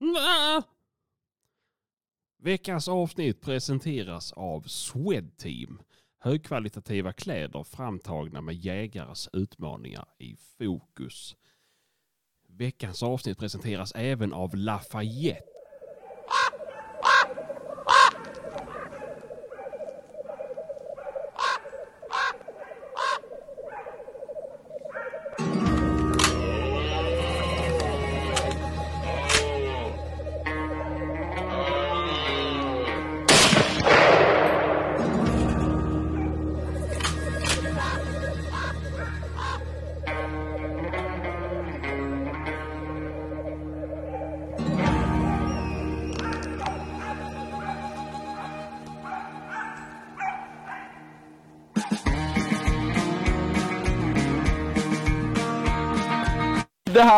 [0.00, 0.62] Nä.
[2.42, 5.82] Veckans avsnitt presenteras av Swedteam.
[6.18, 11.36] Högkvalitativa kläder framtagna med jägares utmaningar i fokus.
[12.48, 15.49] Veckans avsnitt presenteras även av Lafayette.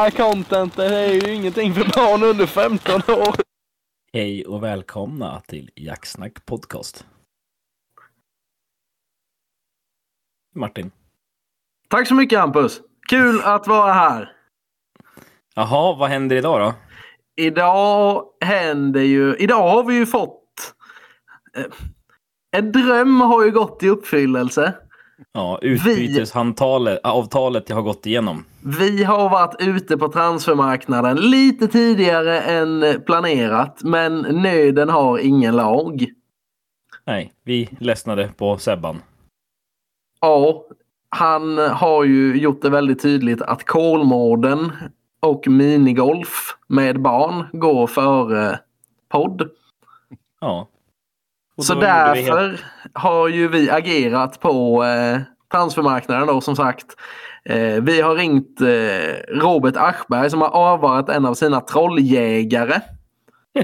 [0.03, 3.35] Här contentet är ju ingenting för barn under 15 år.
[4.13, 7.07] Hej och välkomna till Jacksnack Podcast.
[10.55, 10.91] Martin.
[11.89, 12.81] Tack så mycket Hampus.
[13.09, 14.33] Kul att vara här.
[15.55, 16.75] Jaha, vad händer idag då?
[17.43, 19.37] Idag händer ju...
[19.37, 20.75] Idag har vi ju fått...
[21.57, 21.65] Eh,
[22.57, 24.75] en dröm har ju gått i uppfyllelse.
[25.33, 28.45] Ja, utbytesavtalet jag har gått igenom.
[28.61, 33.83] Vi har varit ute på transfermarknaden lite tidigare än planerat.
[33.83, 36.07] Men nöden har ingen lag.
[37.07, 39.03] Nej, vi ledsnade på Sebban.
[40.21, 40.65] Ja,
[41.09, 44.73] han har ju gjort det väldigt tydligt att Kolmården
[45.21, 48.59] och minigolf med barn går före
[49.09, 49.51] podd.
[50.41, 50.69] Ja.
[51.57, 52.61] Och Så därför helt-
[52.95, 55.21] har ju vi agerat på eh,
[55.53, 56.87] transfermarknaden då som sagt.
[57.45, 62.81] Eh, vi har ringt eh, Robert Aschberg som har avvarat en av sina trolljägare.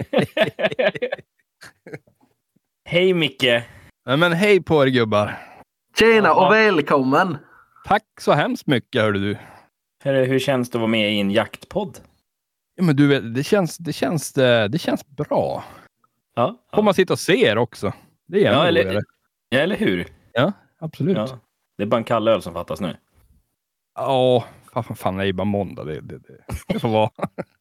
[2.85, 3.63] Hej Micke!
[4.05, 5.39] Ja, Men hej på er gubbar.
[5.99, 7.37] Tjena och välkommen!
[7.87, 9.37] Tack så hemskt mycket hörde du.
[10.05, 11.99] Hur, hur känns det att vara med i en jaktpodd?
[12.77, 15.65] Ja, men du vet, det känns, det känns, eh, det känns bra.
[16.39, 17.93] Ja, Får man sitta och se er också.
[18.27, 19.03] Det är Ja, eller- roligare.
[19.49, 20.07] ja eller hur?
[20.81, 21.17] Absolut.
[21.17, 21.39] Ja, Ja.
[21.77, 22.97] Det är bara en kall öl som fattas nu.
[24.73, 25.85] fan, fan, fan, det är ju bara måndag.
[25.85, 26.39] Det, det, det,
[26.69, 27.11] det får vara.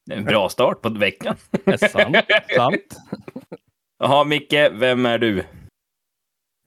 [0.05, 1.35] Det är en bra start på veckan.
[1.65, 2.17] Det är sant.
[2.55, 2.97] sant.
[3.99, 5.39] Jaha, Micke, vem är du?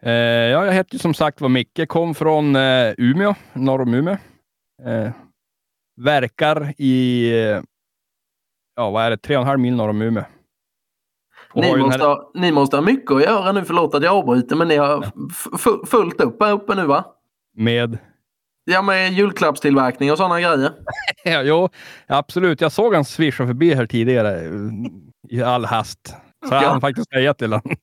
[0.02, 3.94] Eh, ja, jag heter ju som sagt var Micke, kom från eh, Umeå, norr om
[3.94, 4.16] Umeå.
[4.86, 5.10] Eh,
[6.00, 7.60] verkar i, eh,
[8.76, 10.24] ja vad är det, tre och en halv mil norr om Umeå.
[11.54, 14.56] Ni ju måste, ha, ni måste ha mycket att göra nu, förlåt att jag avbryter,
[14.56, 15.06] men ni har
[15.86, 17.04] fullt upp här uppe nu va?
[17.56, 17.98] med
[18.64, 20.70] Ja, med julklappstillverkning och sådana grejer.
[21.24, 21.68] Ja, jo,
[22.06, 22.60] absolut.
[22.60, 24.40] Jag såg han svischa förbi här tidigare
[25.28, 26.08] i all hast.
[26.48, 26.68] Så jag Ja.
[26.68, 27.76] hann faktiskt säga till honom.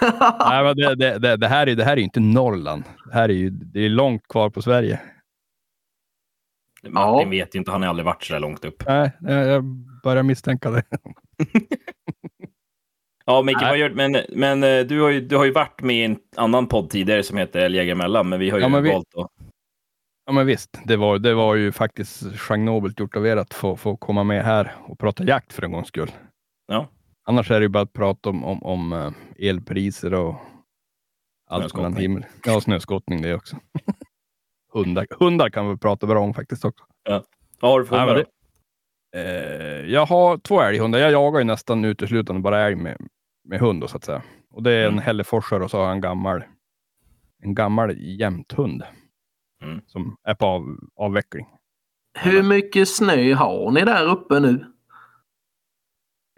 [0.40, 2.84] Nej, men det, det, det, det, här är, det här är ju inte Norrland.
[3.06, 5.00] Det här är ju det är långt kvar på Sverige.
[6.88, 8.82] Martin vet ju inte, han har aldrig varit så där långt upp.
[8.86, 9.64] Nej, jag, jag
[10.02, 10.82] börjar misstänka det.
[13.26, 15.96] Ja, Micke, vad gör, men, men eh, du, har ju, du har ju varit med
[15.96, 18.92] i en annan podd tidigare som heter Älgjägare emellan, men vi har ju Ja, vi-
[18.92, 19.30] valt att...
[20.26, 20.78] Ja, men visst.
[20.84, 24.44] Det var, det var ju faktiskt genobelt gjort av er att få, få komma med
[24.44, 26.10] här och prata jakt för en gångs skull.
[26.66, 26.88] Ja.
[27.26, 30.34] Annars är det ju bara att prata om, om, om eh, elpriser och
[31.50, 32.24] allt mellan himmel.
[32.44, 33.56] Ja, snöskottning det också.
[34.72, 36.84] hundar, hundar kan vi prata bra om faktiskt också.
[37.60, 38.24] Vad har du för hundar?
[39.14, 40.98] Eh, jag har två älghundar.
[40.98, 42.96] Jag jagar ju nästan uteslutande bara älg med,
[43.48, 44.22] med hund då, så att säga.
[44.50, 45.04] Och det är en Mm.
[45.04, 46.44] hälleforsare och så har jag en gammal,
[47.42, 48.82] en gammal jämthund.
[49.62, 49.80] Mm.
[49.86, 51.46] Som är på av, avveckling.
[52.18, 54.64] Hur mycket snö har ni där uppe nu?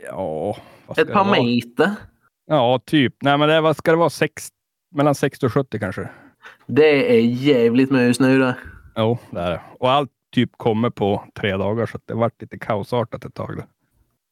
[0.07, 0.57] Ja,
[0.97, 1.91] Ett par meter?
[2.47, 3.15] Ja, typ.
[3.23, 4.11] Nej, men det vad ska det vara?
[4.11, 4.49] Sex,
[4.95, 6.09] mellan 60 och 70 kanske.
[6.67, 8.55] Det är jävligt mycket snö där.
[8.97, 9.61] Jo, det är det.
[9.79, 13.35] Och allt typ kommer på tre dagar, så att det har varit lite kaosartat ett
[13.35, 13.57] tag.
[13.57, 13.63] Då.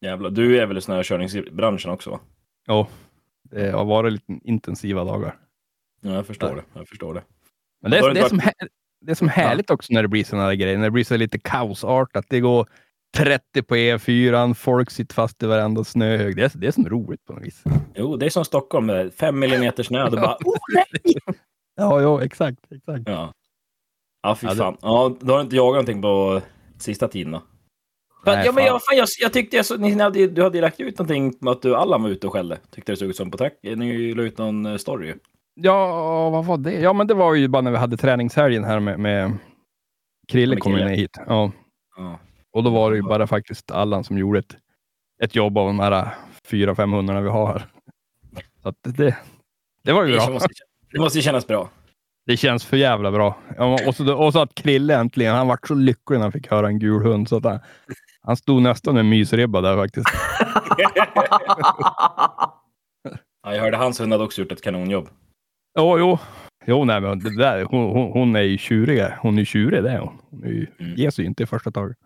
[0.06, 2.10] Jävlar, du är väl i snökörningsbranschen också?
[2.10, 2.20] Va?
[2.68, 2.86] Jo,
[3.50, 5.36] det har varit lite intensiva dagar.
[6.00, 6.54] Ja, jag förstår Ja.
[6.56, 6.62] det.
[6.78, 7.22] Jag förstår det.
[7.82, 8.40] Men det är, du det är, som,
[9.00, 10.76] det är som härligt också när det blir sådana här grejer.
[10.76, 12.24] När det blir så lite kaosartat.
[12.28, 12.66] Det går
[13.16, 16.36] 30 på E4, folk sitter fast i varenda snöhög.
[16.36, 17.62] Det är, det är som roligt på något vis.
[17.94, 20.10] Jo, det är som Stockholm, det är fem millimeter snö.
[20.10, 20.36] Det bara...
[20.44, 21.14] Oh, nej!
[21.76, 22.72] Ja, ja exakt.
[22.72, 23.02] exakt.
[23.06, 23.32] Ja.
[24.24, 24.76] Ja, fy Ja, det- fan.
[24.82, 26.40] Ja, då har du inte jagat någonting på
[26.78, 27.42] sista tiden då?
[28.26, 30.62] Nej, ja, men jag, fan, jag, jag tyckte jag så, ni hade, du hade ju
[30.62, 32.58] lagt ut någonting om att du, Allan var ute och skällde.
[32.70, 33.52] Tyckte det såg ut som på track.
[33.62, 35.14] Ni la ut någon eh, story.
[35.54, 36.72] Ja, vad var det?
[36.72, 39.32] Ja, men det var ju bara när vi hade träningshelgen här med, med
[40.28, 41.18] Krille kom ju hit.
[41.26, 41.52] Ja.
[41.96, 42.18] Ja.
[42.52, 44.56] Och då var det ju bara faktiskt Allan som gjorde ett,
[45.22, 46.08] ett jobb av de här
[46.48, 47.66] 400-500 vi har här.
[48.62, 49.16] Så att det,
[49.82, 50.30] det var ju Det bra.
[50.30, 50.48] måste,
[50.92, 51.68] det måste ju kännas bra.
[52.26, 53.38] Det känns för jävla bra.
[53.56, 56.50] Ja, och, så, och så att Krille äntligen, han vart så lycklig när han fick
[56.50, 57.28] höra en gul hund.
[57.28, 57.62] Så att
[58.22, 60.06] han, stod nästan med en mysribba där faktiskt.
[63.46, 65.08] Ja, jag hörde hans hund hade också gjort ett kanonjobb.
[65.78, 66.18] Jo, jo.
[66.66, 69.04] Jo, nej, men det där, hon, hon, hon är ju tjurig.
[69.20, 70.18] Hon är tjurig, det är hon.
[70.30, 70.94] Hon är ju, Mm.
[70.96, 71.96] ger sig inte i första taget.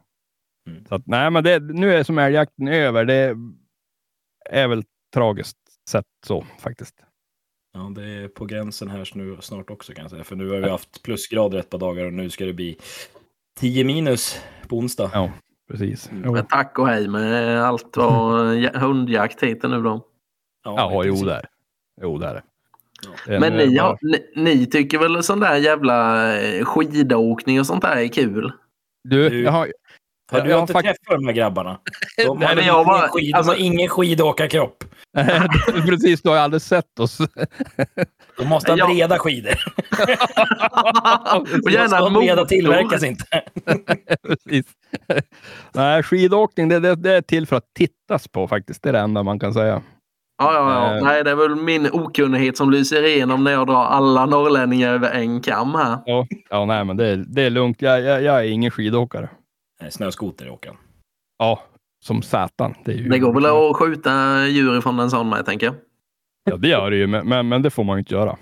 [0.70, 0.84] Mm.
[0.86, 3.04] Så att, nej, men det, nu är som älgjakten över.
[3.04, 3.36] Det
[4.50, 4.84] är väl
[5.14, 5.58] tragiskt
[5.90, 6.94] sett så faktiskt.
[7.74, 10.24] Ja, det är på gränsen här nu snart också kan jag säga.
[10.24, 12.78] För nu har vi haft plusgrader ett par dagar och nu ska det bli
[13.60, 15.10] 10 minus på onsdag.
[15.14, 15.30] Ja.
[15.70, 16.10] Precis.
[16.10, 16.22] Mm.
[16.26, 16.32] Jo.
[16.32, 20.04] Men tack och hej med allt vad ja- hundjakt heter nu då.
[20.64, 21.44] Ja, i jo, där.
[22.02, 22.42] Jo, där.
[23.04, 23.10] Ja.
[23.26, 27.60] Det är Men ni, bara- har, ni, ni tycker väl sån där jävla eh, skidåkning
[27.60, 28.52] och sånt där är kul?
[29.04, 29.72] Du- jag har,
[30.30, 31.78] Har du jag har inte träffat de här grabbarna?
[32.16, 34.84] De Nej, har, men ingen, jag bara- skid, alltså- ingen skidåkarkropp.
[35.86, 37.18] Precis, du har ju aldrig sett oss.
[38.38, 39.52] De måste ha breda skidor.
[41.64, 43.24] och gärna de breda tillverkas inte.
[44.22, 44.66] Precis.
[45.72, 48.82] Nej, skidåkning det, det, det är till för att tittas på faktiskt.
[48.82, 49.82] Det är det enda man kan säga.
[50.38, 50.96] Ja, ja, ja.
[50.96, 51.04] Eh.
[51.04, 55.10] Nej, det är väl min okunnighet som lyser igenom när jag drar alla norrlänningar över
[55.10, 55.98] en kam här.
[56.06, 57.82] Ja, ja nej, men det är, det är lugnt.
[57.82, 59.28] Jag, jag, jag är ingen skidåkare.
[59.80, 60.76] Nej, Snöskoter han.
[61.38, 61.62] Ja,
[62.04, 62.74] som satan.
[62.84, 65.74] Det, är ju, Det går väl att skjuta djur ifrån en sån med, tänker jag.
[66.44, 68.36] Ja, det gör det ju, men, men, men det får man ju inte göra.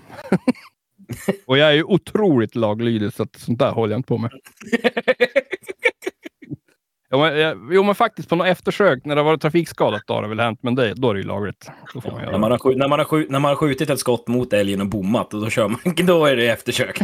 [1.45, 4.31] Och jag är ju otroligt laglydig, så att sånt där håller jag inte på med.
[7.11, 10.21] Jo men, jag- jo, men faktiskt på något eftersök, när det var trafikskadat, då har
[10.21, 11.69] det väl hänt, men det, då är det ju lagligt.
[11.93, 12.53] Då får man När göra man, det.
[12.53, 14.87] har skjut, när, man har skjut, när man har skjutit ett skott mot älgen och
[14.87, 16.99] bommat, och då, kör man, då är det eftersök.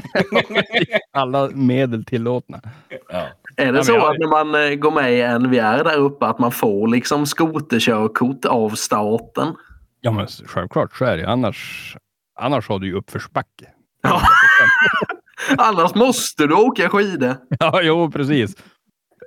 [1.12, 2.62] Alla medel tillåtna.
[3.10, 3.28] Ja.
[3.58, 6.26] Är det men så jag- att när man eh, går med i NVR där uppe
[6.26, 9.56] att man får liksom skoterkörkort av staten?
[10.02, 11.30] Ja, men självklart så är det.
[11.30, 11.96] Annars,
[12.40, 13.66] annars har du ju uppförsbacke.
[14.02, 14.22] Ja.
[15.58, 17.36] Annars måste du åka skidor.
[17.60, 18.56] Ja, jo, precis.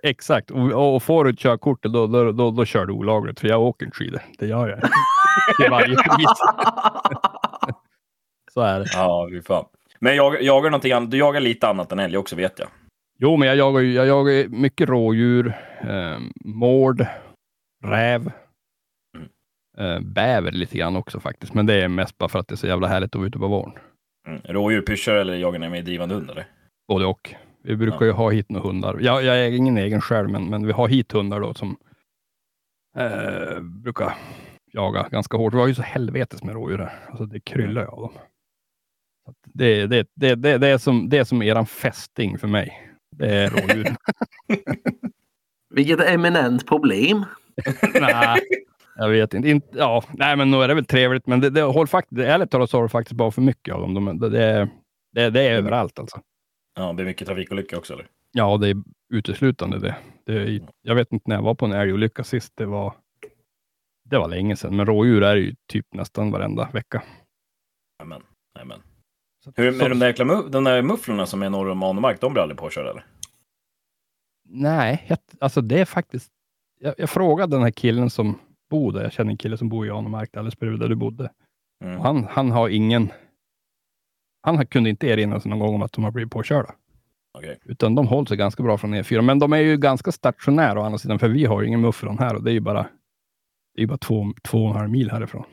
[0.03, 0.51] Exakt.
[0.51, 3.41] Och, och får du ett körkort, då, då, då, då kör du olagligt.
[3.41, 4.21] För jag åker inte skidor.
[4.39, 4.81] Det gör jag.
[5.57, 6.29] Till varje pris.
[8.55, 8.87] Så är det.
[8.95, 9.65] Ja, fy fan.
[10.01, 11.11] Men jag jagar någonting annat.
[11.11, 12.69] Du jagar lite annat än älg också, vet jag.
[13.19, 17.07] Jo, men jag jagar ju jag jagar mycket rådjur, eh, mård,
[17.85, 18.33] räv,
[19.17, 19.29] Mm.
[19.79, 21.55] eh, bäver lite grann också faktiskt.
[21.55, 23.39] Men det är mest bara för att det är så jävla härligt att vara ute
[23.39, 23.73] på våren.
[24.29, 24.41] Mm.
[24.45, 26.47] Rådjur, pyschor eller jagar ni med drivande hund eller?
[26.89, 27.35] Både och.
[27.63, 28.05] Vi brukar Ja.
[28.07, 28.99] ju ha hit några hundar.
[29.01, 31.77] Jag, jag är ingen egen själv, men, men vi har hit hundar då som
[32.99, 34.15] eh, brukar
[34.73, 35.55] jaga ganska hårt.
[35.55, 36.93] Vi har ju så helvetes med rådjur här.
[37.09, 38.13] Alltså det kryllar ju av dem.
[39.55, 42.86] Det, det, det, det, det, är som, det är som eran fästing för mig.
[43.11, 43.97] Det är rådjur.
[45.75, 47.25] Vilket eminent problem.
[48.01, 48.41] Nej,
[48.97, 49.49] jag vet inte.
[49.49, 52.51] inte ja, nej, men nog är det väl trevligt, men det, det håller faktiskt, ärligt
[52.51, 53.95] talat så har det faktiskt bara för mycket av dem.
[53.95, 54.69] De, det, det, är-
[55.13, 56.21] det, det är överallt alltså.
[56.75, 58.07] Ja, det blir mycket trafikolyckor också eller?
[58.33, 58.77] Ja, det är
[59.15, 59.97] uteslutande det.
[60.25, 62.53] det är, jag vet inte när jag var på en älgolycka sist.
[62.57, 62.95] Det var,
[64.05, 67.03] det var länge sedan, men rådjur är ju typ nästan varenda vecka.
[68.03, 68.23] Amen.
[68.61, 68.83] Amen.
[69.47, 72.21] Så, Hur så- med de där, jäkla de där mufflorna som är norr om Arnemark,
[72.21, 73.05] de blir aldrig påkörda eller?
[74.49, 76.33] Nej, jag, alltså det är faktiskt.
[76.81, 78.39] Jag, jag frågade den här killen som
[78.71, 79.03] bor där.
[79.03, 81.31] Jag känner en kille som bor i Arnemark, alldeles bredvid där du bodde.
[81.85, 82.01] Mm.
[82.01, 83.13] Han, han har ingen.
[84.43, 86.75] Han kunde inte erinra sig någon gång om att de har blivit påkörda.
[87.39, 87.59] Okej.
[87.65, 89.23] Utan de håller sig ganska bra från E4.
[89.23, 92.19] Men de är ju ganska stationära å andra sidan, för vi har ju ingen mufflon
[92.19, 92.87] här och det är ju bara,
[93.77, 95.45] det är bara två, två och en halv mil härifrån.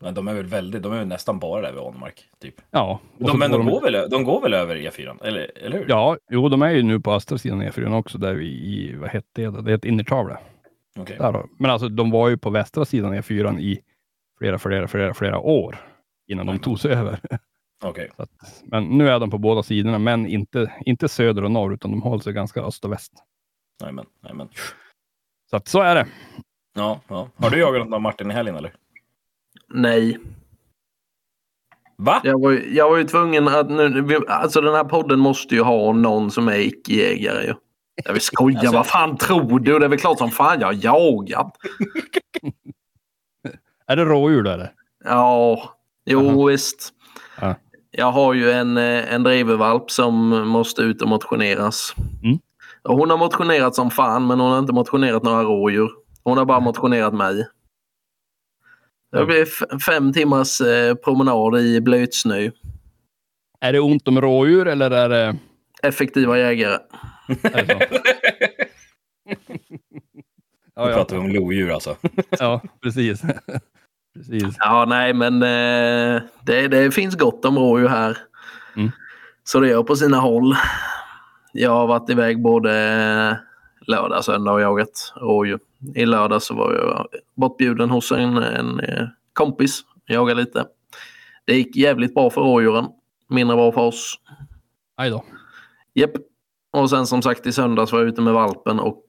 [0.00, 2.54] Men de är väl väldigt, de är väl nästan bara där vid Arnemark, typ.
[2.70, 5.86] Ja, De, men går de, går väl, de går väl över E4, eller, eller hur?
[5.88, 9.08] Ja, jo, de är ju nu på östra sidan E4 också, där vi i, vad
[9.10, 9.62] hette det?
[9.62, 10.38] Det heter Innertavla.
[10.94, 13.80] Där har- Men alltså, de var ju på västra sidan E4 i
[14.38, 15.76] flera, flera, flera, flera år
[16.28, 16.62] innan de Mm.
[16.62, 17.20] tog sig över.
[18.16, 18.28] Att,
[18.64, 22.02] men nu är de på båda sidorna, men inte, inte söder och norr, utan de
[22.02, 23.12] håller sig ganska öst och väst.
[23.80, 24.48] Jajamän, jajamän.
[25.50, 26.06] Så att så är det.
[26.76, 27.28] Ja, ja.
[27.36, 28.72] Har du jagat något av Martin i helgen eller?
[29.68, 30.18] Nej,
[31.96, 32.20] Va?
[32.24, 35.92] jag var, jag var ju tvungen att nu, alltså den här podden måste ju ha
[35.92, 37.54] någon som är icke-jägare ju.
[38.04, 39.78] Jag vill skoja, Alltså- vad fan tror du?
[39.78, 41.56] Det är väl klart som fan jag har jagat.
[43.86, 44.72] Är det rådjur då eller?
[45.04, 45.62] Ja,
[46.06, 46.44] jo Aha.
[46.46, 46.92] visst.
[47.40, 47.54] Ja.
[47.90, 51.94] Jag har ju en, eh, en drivervalp som måste ut och motioneras.
[52.24, 52.38] Mm.
[52.84, 55.90] Hon har motionerat som fan men hon har inte motionerat några rådjur.
[56.22, 57.46] Hon har bara motionerat mig.
[59.14, 62.50] Det blir fem timmars eh, promenad i blötsnö.
[63.60, 65.36] Är det ont om rådjur eller är det...
[65.82, 66.78] Effektiva jägare.
[67.42, 67.98] Är det så?
[70.76, 71.96] Nu ja, pratar vi om lodjur alltså.
[72.38, 73.22] ja, precis.
[74.16, 74.56] precis.
[74.58, 78.18] Ja, nej, men eh, det, det finns gott om rådjur här.
[78.76, 78.90] Mm.
[79.44, 80.54] Så det gör på sina håll.
[81.52, 82.70] Jag har varit iväg både
[83.86, 85.58] lördag, söndag och jagat rådjur.
[85.94, 89.80] I lördag så var jag bortbjuden hos en, en eh, kompis.
[90.08, 90.66] Jagade lite.
[91.44, 92.86] Det gick jävligt bra för rådjuren.
[93.28, 94.14] Mindre bra för oss.
[94.96, 95.24] Aj då.
[95.94, 96.10] Japp.
[96.72, 99.04] Och sen som sagt i söndags var jag ute med valpen och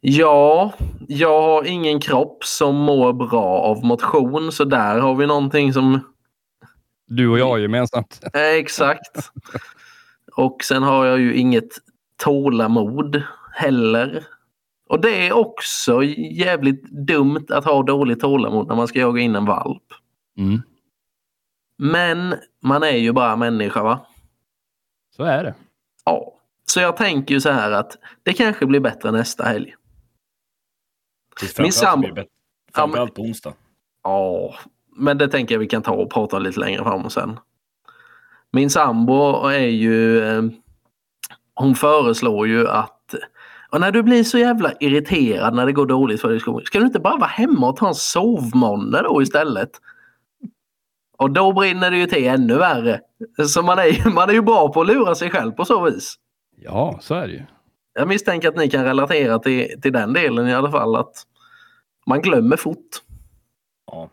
[0.00, 0.72] Ja,
[1.08, 6.00] jag har ingen kropp som mår bra av motion så där har vi någonting som
[7.06, 8.20] Du och jag gemensamt.
[8.32, 9.30] Exakt.
[10.36, 11.68] Och sen har jag ju inget
[12.16, 14.24] tålamod heller.
[14.88, 16.02] Och det är också
[16.32, 19.82] jävligt dumt att ha dåligt tålamod när man ska jaga in en valp.
[20.38, 20.62] Mm.
[21.78, 24.06] Men man är ju bara människa va?
[25.16, 25.54] Så är det.
[26.04, 26.32] Ja.
[26.66, 29.74] Så jag tänker ju så här att det kanske blir bättre nästa helg.
[31.40, 32.30] Framförallt så sambo- blir det bättre-
[32.74, 33.54] Framförallt på onsdag.
[34.02, 34.54] Ja,
[34.96, 37.38] men det tänker jag vi kan ta och prata lite längre fram sen.
[38.50, 40.20] Min sambo är ju...
[40.24, 40.42] eh,
[41.54, 42.95] Hon föreslår ju att
[43.76, 46.64] och när du blir så jävla irriterad när det går dåligt för dig i skolan,
[46.64, 49.70] ska du inte bara vara hemma och ta en sovmånad då istället?
[51.18, 53.00] Och då brinner det ju till ännu värre.
[53.48, 56.14] Så man är, man är ju bra på att lura sig själv på så vis.
[56.56, 57.42] Ja, så är det ju.
[57.92, 60.96] Jag misstänker att ni kan relatera till, till den delen i alla fall.
[60.96, 61.14] Att
[62.06, 62.88] man glömmer fort.
[63.86, 64.08] Ja.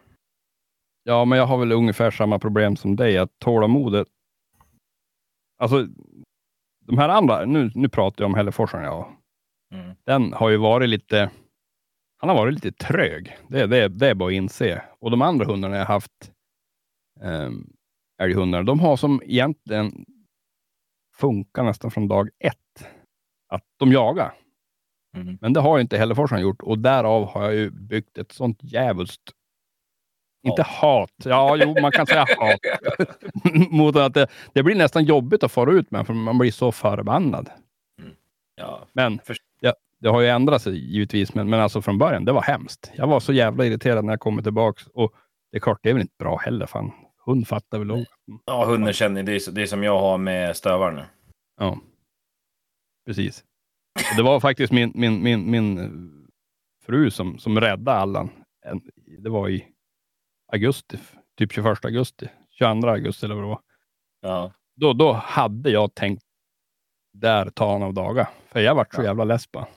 [1.04, 4.08] Ja, men jag har väl ungefär samma problem som dig, att tålamodet...
[5.60, 5.88] Alltså,
[6.86, 9.20] de här andra, nu, nu pratar jag om Hälleforsen, ja.
[9.74, 9.96] Mm.
[10.04, 11.30] Den har ju varit lite...
[12.18, 13.38] Han har varit lite trög.
[13.48, 14.84] Det, det, det är bara att inse.
[15.00, 16.32] Och de andra hundarna jag haft,
[17.22, 17.74] um,
[18.22, 20.06] älghundar, de har som egentligen
[21.16, 22.88] funkat nästan från dag ett.
[23.50, 24.34] Att de jagar.
[25.18, 25.38] Mm.
[25.42, 28.60] Men det har ju inte Hälleforsen gjort och därav har jag ju byggt ett sånt
[28.62, 29.34] djävulskt
[30.44, 31.14] inte hat.
[31.24, 32.60] Ja, jo, man kan säga hat.
[33.70, 36.72] Mot att det, det blir nästan jobbigt att fara ut med, för man blir så
[36.72, 37.50] förbannad.
[38.56, 38.88] Ja.
[38.94, 39.20] Men
[40.04, 42.92] det har ju ändrat sig givetvis, men, men alltså från början, det var hemskt.
[42.96, 45.14] Jag var så jävla irriterad när jag kommer tillbaks och
[45.52, 46.66] det är klart, det är väl inte bra heller.
[46.66, 46.92] Fan.
[47.26, 48.06] Hund fattar väl också.
[48.46, 49.32] ja, hunden känner det.
[49.32, 51.04] är Det är som jag har med stövaren nu.
[51.60, 51.80] Ja,
[53.06, 53.44] precis.
[54.12, 55.90] Och det var faktiskt min, min, min, min eh,
[56.86, 58.30] fru som, som räddade Allan.
[59.20, 59.68] Det var i
[60.52, 60.98] augusti,
[61.38, 63.62] typ 21 augusti, 22 augusti eller vad det var.
[64.22, 64.52] Ja.
[64.76, 66.24] Då, då hade jag tänkt
[67.14, 68.30] där ta av dagar.
[68.48, 69.68] För jag vart så jävla less på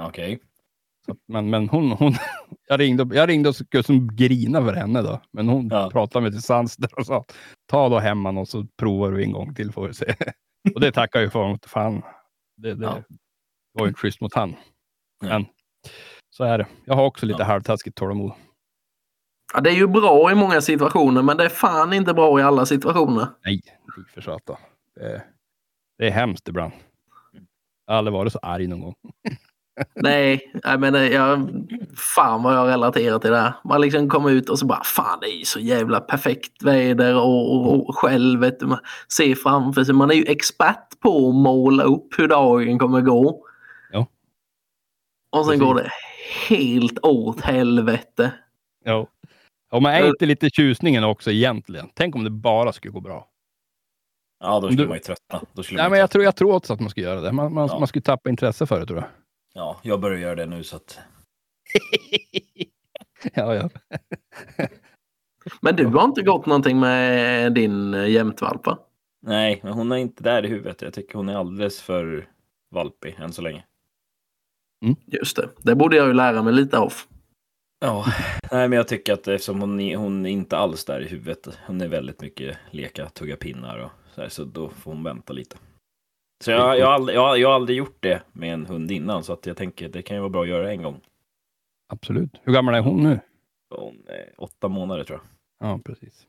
[0.00, 0.38] Okej.
[1.08, 2.14] att- Men, men hon, hon
[2.68, 5.20] jag, ringde, jag ringde och skulle som grina för henne då.
[5.32, 5.90] Men hon Ja.
[5.90, 7.24] pratade med till sans där och sa
[7.66, 10.14] ta då hem han och så provar du en gång till får vi se.
[10.74, 11.58] och det tackar jag ju för.
[11.68, 12.02] Fan,
[12.56, 13.02] det, det Ja.
[13.72, 14.50] var ju inte schysst mot han.
[15.20, 15.28] Ja.
[15.28, 15.46] Men
[16.30, 16.66] så är det.
[16.84, 17.46] Jag har också lite Ja.
[17.46, 18.32] halvtaskigt tålamod.
[19.54, 22.42] Ja, det är ju bra i många situationer men det är fan inte bra i
[22.42, 23.26] alla situationer.
[23.44, 23.60] Nej,
[24.14, 24.56] för satan.
[24.94, 25.22] Det,
[25.98, 26.72] det är hemskt ibland.
[27.86, 28.94] Jag har aldrig varit så arg någon gång.
[29.94, 31.48] Nej, jag menar, jag,
[31.96, 33.52] fan vad jag relaterar till det här.
[33.64, 37.16] Man liksom kommer ut och så bara fan det är ju så jävla perfekt väder
[37.16, 38.78] och, och, och själv vet du, man
[39.16, 39.94] ser framför sig.
[39.94, 43.46] Man är ju expert på att måla upp hur dagen kommer gå.
[43.92, 44.06] Ja.
[45.30, 45.60] Och sen Precis.
[45.62, 45.90] går det
[46.48, 48.32] helt åt helvete.
[48.84, 49.06] Ja.
[49.70, 51.88] Ja, men är inte lite tjusningen också egentligen?
[51.94, 53.28] Tänk om det bara skulle gå bra.
[54.40, 55.40] Ja, då skulle Du- man ju tröttna.
[55.52, 57.32] Då skulle Nej, man men jag tror, jag tror också att man ska göra det.
[57.32, 57.78] Man, man, Ja.
[57.78, 59.08] man skulle tappa intresse för det tror jag.
[59.56, 60.98] Ja, jag börjar göra det nu så att...
[63.34, 63.70] ja, ja.
[65.60, 68.78] Men du har inte gått någonting med din eh, jämtvalp va?
[69.22, 70.82] Nej, men hon är inte där i huvudet.
[70.82, 72.28] Jag tycker hon är alldeles för
[72.70, 73.64] valpig än så länge.
[75.06, 76.92] Just det, det borde jag ju lära mig lite av.
[77.80, 78.04] Ja,
[78.52, 81.58] nej, men jag tycker att eftersom hon, är- hon är inte alls där i huvudet.
[81.66, 85.32] Hon är väldigt mycket leka, tugga pinnar och så här, så då får hon vänta
[85.32, 85.56] lite.
[86.40, 88.90] Så jag, jag, har aldrig, jag, har- jag har aldrig gjort det med en hund
[88.90, 91.00] innan, så att jag tänker det kan ju vara bra att göra en gång.
[91.88, 92.30] Absolut.
[92.42, 93.20] Hur gammal är hon nu?
[93.70, 95.20] Hon är åtta månader tror
[95.58, 95.68] jag.
[95.70, 96.26] Ja, precis.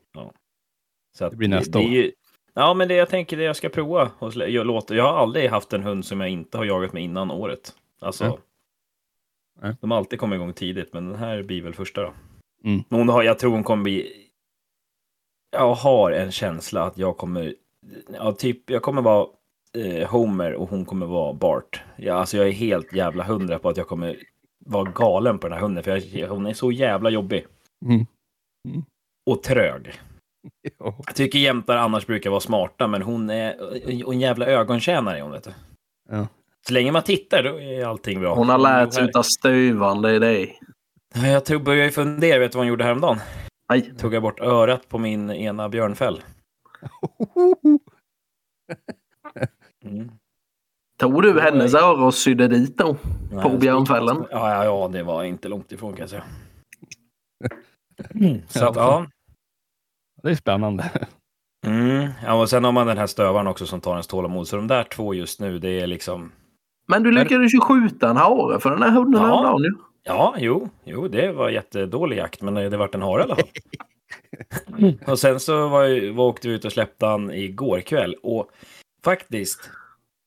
[1.18, 1.90] Så att Det blir nästa det, år.
[1.90, 2.12] är ju,
[2.54, 4.12] Ja, men det jag tänker det jag ska prova.
[4.20, 7.04] Och jag, låter, jag har aldrig haft en hund som jag inte har jagat med
[7.04, 7.76] innan året.
[8.00, 9.74] Alltså, Ja.
[9.82, 12.14] De har alltid kommit igång tidigt, men den här blir väl första då.
[12.64, 12.84] Mm.
[12.90, 14.28] Hon har, jag tror hon kommer bli...
[15.52, 17.56] Jag har en känsla att jag kommer...
[18.14, 19.28] Ja, typ, jag kommer vara
[19.78, 21.84] eh, Homer och hon kommer vara Bart.
[21.96, 24.18] Ja, alltså jag är helt jävla hundra på att jag kommer
[24.66, 27.46] vara galen på den här hunden, för jag, hon är så jävla jobbig.
[27.86, 28.06] Mm.
[29.26, 29.92] Och trög.
[30.80, 30.96] Ja.
[31.06, 33.62] Jag tycker jämtar annars brukar vara smarta, men hon är
[34.06, 35.54] och en jävla ögontjänare hon vet du.
[36.10, 36.28] Ja.
[36.68, 38.36] Så länge man tittar då är allting bra.
[38.36, 40.54] Hon har lärt sig utav stuvan, det är det.
[41.16, 43.18] Jag tog, började ju fundera, vet du vad hon gjorde häromdagen?
[43.70, 43.94] Nej.
[43.98, 46.22] Tog jag bort örat på min ena björnfäll.
[49.86, 50.12] Mm.
[51.00, 52.98] Tog du hennes öra och sydde dit då?
[53.32, 54.26] Nej, På björnfällen?
[54.32, 56.24] Ja, ja, ja, det var inte långt ifrån kan jag säga.
[58.48, 59.06] Så att, ja.
[60.24, 60.92] Det är spännande.
[61.66, 62.10] Mm.
[62.26, 62.34] ja.
[62.42, 64.48] Och sen har man den här stövaren också som tar ens tålamod.
[64.48, 66.32] Så de där två just nu, det är liksom...
[66.88, 69.28] Men du lyckades ju skjuta en hare för den här hunden Ja.
[69.28, 69.72] häromdagen ju.
[70.04, 73.48] Ja, jo, jo, det var jättedålig jakt, men det vart en hare i alla fall.
[75.12, 78.52] och sen så var, var åkte vi ut och släppte han igår kväll och
[79.08, 79.70] faktiskt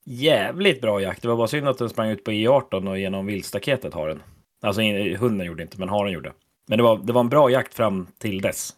[0.04, 1.22] jävligt bra jakt.
[1.22, 4.22] Det var bara synd att den sprang ut på E18 och genom viltstaketet har den.
[4.62, 4.82] Alltså
[5.18, 6.32] hunden gjorde inte, men haren gjorde.
[6.68, 8.70] Men det var, det var en bra jakt fram till dess.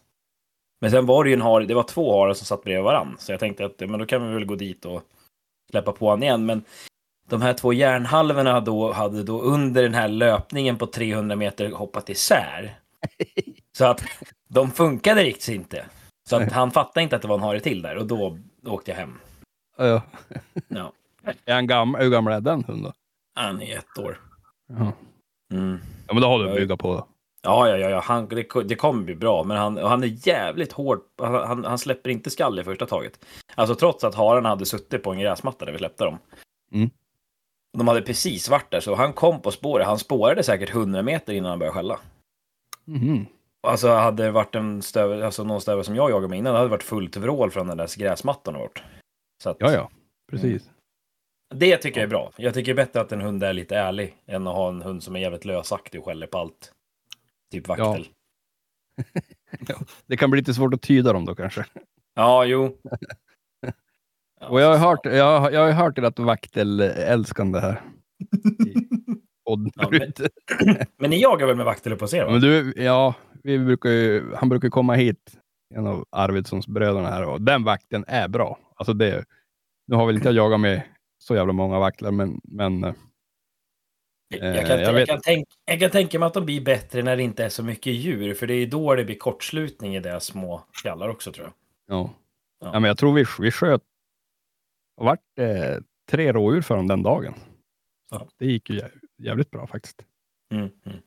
[0.81, 3.15] Men sen var det ju en hare, det var två harar som satt bredvid varann.
[3.19, 5.01] Så jag tänkte att men då kan vi väl gå dit och
[5.71, 6.45] släppa på han igen.
[6.45, 6.63] Men
[7.29, 12.09] de här två järnhalvorna då hade då under den här löpningen på 300 meter hoppat
[12.09, 12.79] isär.
[13.77, 14.03] Så att
[14.47, 15.85] de funkade riktigt inte.
[16.29, 18.91] Så att han fattade inte att det var en hare till där och då åkte
[18.91, 19.19] jag hem.
[19.77, 20.01] Ja.
[20.67, 20.91] Ja,
[21.45, 22.01] Är han gammal?
[22.01, 22.93] Hur gammal är den hunden?
[23.35, 24.19] han är ett år.
[24.69, 24.91] Jaha.
[25.51, 25.79] Mm.
[26.07, 27.07] Ja, men då har du att bygga på.
[27.41, 28.01] Ja, ja, ja, ja.
[28.05, 30.99] Han, det, det kommer bli bra, men han, han är jävligt hård.
[31.17, 33.25] Han, han, släpper inte skall i första taget.
[33.55, 36.17] Alltså trots att haren hade suttit på en gräsmatta där vi släppte dem.
[36.71, 36.89] Mm.
[37.77, 39.87] De hade precis varit där, så han kom på spåret.
[39.87, 41.99] Han spårade säkert 100 meter innan han började skälla.
[42.85, 43.25] Mhm.
[43.67, 46.59] Alltså hade det varit en stövel, alltså någon stövel som jag jagade med innan, det
[46.59, 48.83] hade varit fullt vrål från den där gräsmattan och bort.
[49.47, 49.89] Att, Ja, ja.
[50.31, 50.69] Precis.
[51.55, 52.31] Det tycker jag är bra.
[52.37, 54.81] Jag tycker det är bättre att en hund är lite ärlig än att ha en
[54.81, 56.71] hund som är jävligt lösaktig och skäller på allt.
[57.51, 58.07] Typ vaktel.
[60.05, 61.65] Det kan bli lite svårt att tyda dem då kanske.
[62.15, 62.77] Ja, jo.
[64.39, 67.81] Ja, Och jag har hört, jag, har- jag har hört ert vaktelälskande här.
[68.67, 68.73] I
[69.45, 70.11] podden Ja, men-.
[70.97, 72.23] Men ni jagar väl med vaktel på sig?
[72.25, 72.31] Va?
[72.31, 75.37] Men du, ja, vi brukar ju, han brukar komma hit,
[75.75, 78.59] en av Arvidssons bröderna här, och den vakten är bra.
[78.75, 79.25] Alltså det,
[79.87, 80.81] nu har väl inte jag jagat med
[81.17, 82.93] så jävla många vaktlar, men, men eh,
[84.29, 87.01] jag, kan, jag jag, vet- kan tänk, jag kan tänka mig att de blir bättre
[87.03, 89.99] när det inte är så mycket djur, för det är då det blir kortslutning i
[89.99, 91.53] deras små skallar också tror jag.
[91.97, 92.13] ja.
[92.59, 92.69] Ja.
[92.73, 92.79] ja.
[92.79, 93.81] men jag tror vi, vi sköt,
[94.97, 95.77] det vart eh,
[96.11, 97.33] tre rådjur för dem den dagen.
[98.11, 98.27] Ja.
[98.37, 100.01] Det gick ju jä- jävligt bra faktiskt.
[100.51, 100.97] Mm, mm.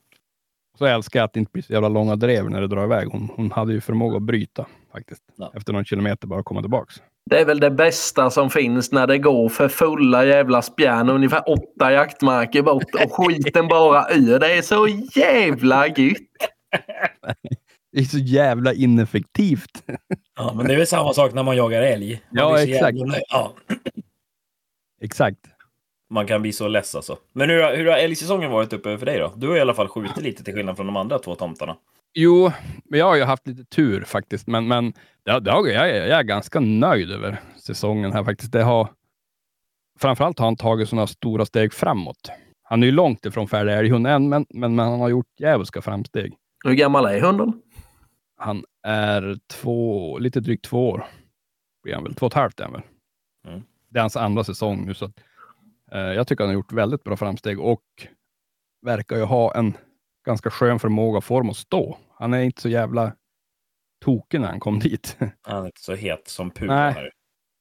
[0.78, 3.08] Så älskar jag att det inte blir så jävla långa drev när det drar iväg.
[3.08, 5.22] Hon, hon hade ju förmåga att bryta faktiskt.
[5.36, 5.52] Ja.
[5.54, 6.94] Efter någon kilometer bara komma tillbaks.
[7.30, 11.42] Det är väl det bästa som finns när det går för fulla jävla spjärn ungefär
[11.50, 14.38] åtta jaktmarker bort och skiten bara ur.
[14.38, 16.16] Det är så jävla gött.
[17.92, 19.82] Det är så jävla ineffektivt.
[20.38, 22.22] Ja, men det är väl samma sak när man jagar älg.
[22.30, 22.98] Man Ja, exakt.
[22.98, 23.14] jävla.
[23.28, 23.52] Ja,
[25.02, 25.38] Exakt.
[26.10, 27.18] Man kan bli så less alltså.
[27.32, 29.32] Men hur, har- hur har älgsäsongen varit uppe för dig då?
[29.36, 31.76] Du har i alla fall skjutit lite till skillnad från de andra två tomtarna.
[32.14, 32.52] Jo,
[32.84, 34.46] men jag har ju haft lite tur faktiskt.
[34.46, 34.92] Men, men
[35.24, 38.52] det, det har, jag, är- jag är ganska nöjd över säsongen här faktiskt.
[38.52, 38.88] Det har,
[40.00, 42.30] framförallt har han tagit sådana stora steg framåt.
[42.62, 45.82] Han är ju långt ifrån färdig älghund än, men, men, men han har gjort djävulska
[45.82, 46.34] framsteg.
[46.64, 47.62] Hur gammal är hunden?
[48.36, 51.04] Han är två, lite drygt två år.
[51.82, 52.14] Blir han väl.
[52.14, 52.82] Två och ett halvt är han väl.
[53.48, 53.62] Mm.
[53.88, 54.94] Det är hans andra säsong nu.
[54.94, 55.12] Så att,
[55.90, 57.83] jag tycker han har gjort väldigt bra framsteg och
[58.87, 59.77] verkar ju ha en
[60.27, 61.99] ganska skön förmåga få dem att stå.
[62.14, 63.12] Han är inte så jävla
[64.05, 65.16] tokig när han kom dit.
[65.42, 66.92] Han är inte så het som Pu Nej.
[66.92, 67.12] här.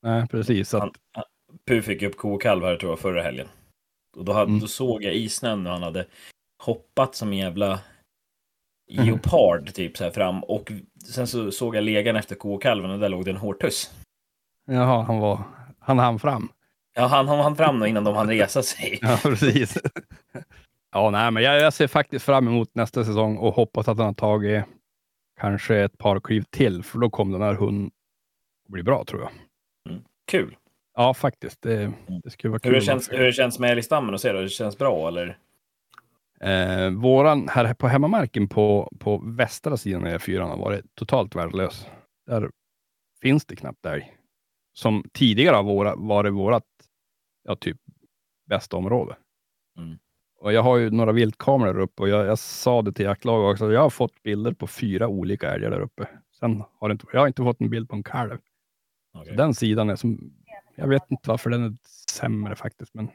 [0.02, 0.74] Nej, precis.
[0.74, 1.24] Att, Han, han-
[1.68, 3.48] Pu fick upp ko och kalv här tror jag förra helgen.
[4.18, 4.60] Och då, hade, Mm.
[4.60, 6.06] då såg jag i snön när han hade
[6.64, 7.80] hoppat som en jävla
[8.88, 10.44] geopard typ så här fram.
[10.44, 10.72] Och
[11.06, 13.94] sen så såg jag legan efter ko och kalven och där låg det en hårtuss.
[14.66, 15.40] jaha, han var,
[15.80, 16.50] han hann fram.
[16.96, 19.00] Ja, han han hann fram innan de hann resa sig.
[19.02, 19.78] Ja, precis.
[20.92, 24.06] ja, nej, men jag, jag ser faktiskt fram emot nästa säsong och hoppas att han
[24.06, 24.64] har tagit
[25.40, 27.92] kanske ett par kliv till, för då kommer den här hunden
[28.66, 29.32] att bli bra tror jag.
[30.28, 30.56] Kul.
[30.96, 31.62] Ja, faktiskt.
[31.62, 31.92] Det,
[32.24, 32.72] det skulle vara kul.
[32.72, 34.42] Hur det känns, hur det känns med älgstammen och se då?
[34.42, 35.38] Det känns bra eller?
[36.42, 41.88] Eh, våran här på hemmamarken på, på västra sidan av E4 har varit totalt värdelös.
[42.28, 42.50] Där
[43.22, 44.14] finns det knappt älg.
[44.74, 46.64] Som tidigare har våra, varit vårat
[47.46, 47.78] ja, typ
[48.50, 49.16] bästa område.
[49.78, 49.98] Mm.
[50.40, 53.72] Och jag har ju några viltkameror uppe och jag, jag sa det till jaktlaget också.
[53.74, 56.08] Jag har fått bilder på fyra olika älgar där uppe.
[56.40, 58.38] Sen har det inte, jag har inte fått en bild på en kalv.
[59.14, 59.36] Okej.
[59.36, 60.34] Den sidan är som,
[60.76, 61.74] jag vet inte varför den är
[62.12, 63.10] sämre faktiskt, men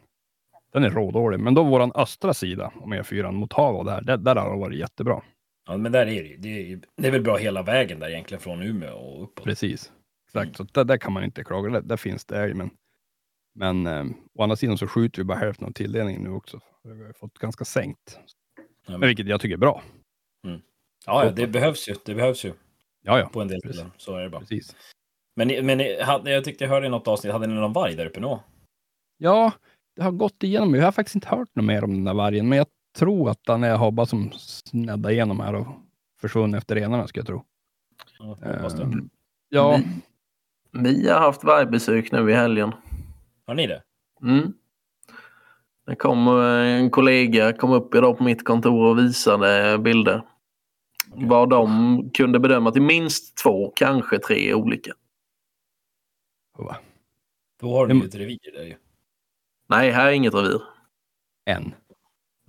[0.73, 1.41] den är rådålig.
[1.41, 4.61] Men då våran östra sida om E4 mot hav och där, där, där har det
[4.61, 5.23] varit jättebra.
[5.67, 6.37] Ja, men där är det.
[6.37, 9.45] Det är, det är väl bra hela vägen där egentligen från Umeå och uppåt.
[9.45, 9.93] Precis.
[10.27, 10.55] Exakt, Mm.
[10.55, 11.71] så där, där kan man inte klaga.
[11.71, 12.71] Där, där finns det älg, men,
[13.61, 16.61] Men eh, å andra sidan så skjuter vi bara hälften av tilldelningen nu också.
[16.83, 18.19] Vi har fått ganska sänkt.
[18.89, 19.83] Men vilket jag tycker är bra.
[21.07, 21.95] ja, ja, det behövs ju.
[22.05, 22.53] Det behövs ju
[23.03, 23.91] Ja, ja, på en del ställen.
[23.97, 24.41] Så är det bara.
[24.41, 24.77] precis.
[25.37, 25.81] Men, men
[26.25, 28.39] jag tyckte jag hörde i något avsnitt, hade ni någon varg där uppe nu?
[29.19, 29.53] Ja,
[29.97, 30.75] det har gått igenom.
[30.75, 32.67] Jag har faktiskt inte hört något mer om den där vargen, men jag
[32.99, 35.67] tror att den är har bara som snädda igenom här och
[36.21, 37.45] försvunnit efter renarna, ska jag tro.
[38.19, 38.81] Ja, jag.
[38.83, 39.11] Ehm,
[39.49, 39.81] ja,
[40.73, 42.73] Vi, vi har haft vargbesök nu i helgen.
[43.51, 43.83] Har ni det?
[44.23, 44.53] Mm.
[45.87, 50.23] Det kom eh, en kollega kom upp idag på mitt kontor och visade bilder.
[51.09, 54.93] Vad de kunde bedöma till minst två, kanske tre olika.
[56.59, 56.77] va?
[57.61, 58.77] Då har du ju ett revir där ju.
[59.69, 60.63] Nej, här är inget revir.
[61.45, 61.75] en.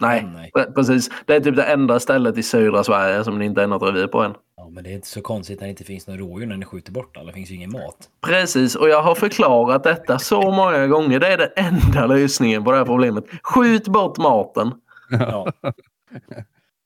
[0.01, 0.51] Nej, Nej.
[0.55, 1.09] pre- precis.
[1.25, 4.07] Det är typ det enda stället i södra Sverige som det inte är något revir
[4.07, 4.33] på än.
[4.57, 6.65] Ja, men det är inte så konstigt när det inte finns några rådjur när ni
[6.65, 7.27] skjuter bort alla.
[7.27, 8.09] Det finns ju ingen mat.
[8.27, 11.19] Precis, och jag har förklarat detta så många gånger.
[11.19, 13.25] Det är den enda lösningen på det här problemet.
[13.43, 14.71] Skjut bort maten.
[15.09, 15.51] Ja,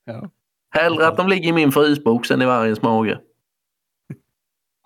[0.05, 0.29] Ja,
[0.69, 3.19] Hellre att de ligger i min frysbox än i vargens mage.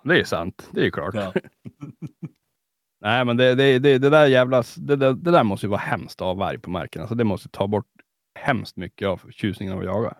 [0.04, 0.68] det är sant.
[0.70, 1.14] Det är ju klart.
[1.14, 1.32] ja.
[3.02, 5.80] Nej, men det, det, det, det där jävla, det, det, det där måste ju vara
[5.80, 7.02] hemskt att ha varg på marken.
[7.02, 7.86] Alltså det måste ta bort
[8.40, 10.16] hemskt mycket av tjusningen av att jaga.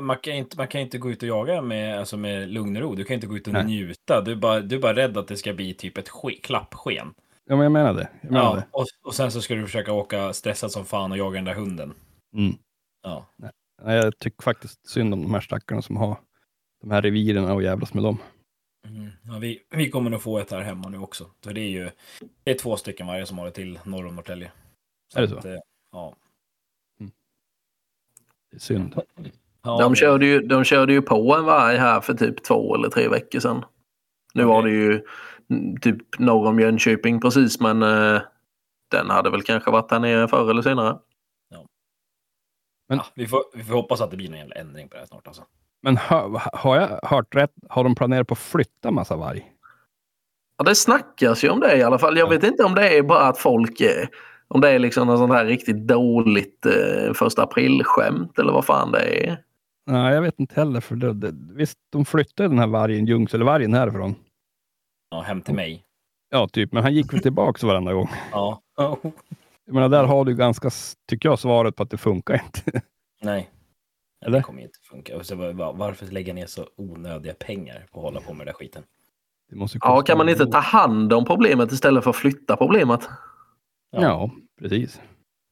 [0.00, 2.82] Man kan inte, man kan inte gå ut och jaga med, alltså med lugn och
[2.82, 2.94] ro.
[2.94, 3.64] Du kan inte gå ut och Nej.
[3.64, 4.20] njuta.
[4.20, 7.14] Du är, bara, du är bara rädd att det ska bli typ ett ske, klappsken.
[7.44, 8.08] Ja, men jag menar det.
[8.20, 8.66] Jag menar Ja, det.
[8.70, 11.54] och, och sen så ska du försöka åka stressad som fan och jaga den där
[11.54, 11.94] hunden.
[12.36, 12.54] Mm.
[13.02, 13.26] Ja,
[13.82, 16.16] Nej, Jag tycker faktiskt synd om de här stackarna som har
[16.80, 18.18] de här reviren och jävlas med dem.
[18.88, 19.10] mm.
[19.22, 21.30] ja vi, vi kommer nog få ett här hemma nu också.
[21.44, 21.90] För det är ju
[22.44, 24.52] det är två stycken varje som det till norr om Norrtälje.
[25.14, 25.38] Är det så?
[25.38, 25.58] att, eh,
[25.92, 26.16] ja.
[28.58, 28.94] Synd.
[29.64, 32.88] ja De körde, ju, de körde ju på en varg här för typ två eller
[32.88, 33.64] tre veckor sedan.
[34.34, 35.02] Nu var det ju
[35.80, 38.20] typ norr om Jönköping precis men eh,
[38.90, 40.98] den hade väl kanske varit här nere förr eller senare.
[42.88, 45.06] Ja, vi, får, vi får hoppas att det blir någon jävla ändring på det här
[45.06, 45.42] snart alltså.
[45.82, 47.52] Men har, har jag hört rätt?
[47.68, 49.52] Har de planerat på att flytta massa varg?
[50.56, 52.18] Ja, det snackas ju om det i alla fall.
[52.18, 52.30] Jag Ja.
[52.30, 54.08] vet inte om det är bara att folk är,
[54.54, 58.92] om det är liksom något sånt här riktigt dåligt eh, första april-skämt eller vad fan
[58.92, 59.36] det är.
[59.86, 60.80] Nej, jag vet inte heller.
[60.80, 64.14] För det, det, visst, de flyttade den här vargen, Ljungselevargen härifrån.
[65.10, 65.84] Ja, hem till mig.
[66.30, 66.72] Ja, typ.
[66.72, 68.08] Men han gick väl tillbaka varenda gång.
[68.32, 68.62] Ja.
[68.76, 70.70] Jag menar, där har du ganska,
[71.08, 72.80] tycker jag, svaret på att det funkar inte.
[73.22, 73.50] Nej.
[74.26, 74.38] Eller?
[74.38, 75.16] Det kommer inte funka.
[75.16, 78.46] Och så var- var- varför lägga ner så onödiga pengar på att hålla på med
[78.46, 78.82] den där skiten?
[79.50, 82.56] Det måste ju Ja, kan man inte ta hand om problemet istället för att flytta
[82.56, 83.08] problemet?
[83.96, 85.00] Ja, precis.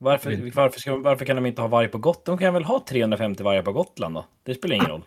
[0.04, 2.38] Varför, varför, ska, varför kan de inte ha varg på Gotland?
[2.38, 4.24] De kan väl ha 350 vargar på Gotland då?
[4.42, 5.02] Det spelar ingen roll.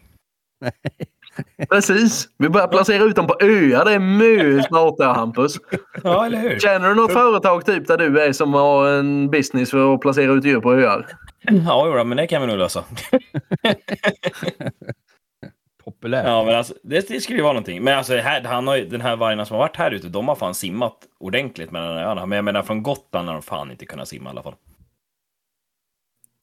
[1.70, 2.30] Precis.
[2.38, 3.86] Vi börjar placera ut dem på öar.
[3.86, 5.56] Det är mycket smartare Hampus.
[6.04, 6.60] Ja, eller hur?
[6.60, 10.32] Känner du något företag typ där du är som har en business för att placera
[10.32, 11.08] ut djur på öar?
[11.42, 12.84] Ja, jo, men det kan vi nog lösa.
[16.04, 16.26] Populärt.
[16.28, 17.84] Ja, men alltså, det, det skulle ju vara någonting.
[17.84, 20.28] Men alltså, här, han har ju, den här vargarna som har varit här ute, de
[20.28, 22.26] har fan simmat ordentligt med den här öarna.
[22.26, 24.56] Men jag menar, från Gotland har de fan inte kunnat simma i alla fall.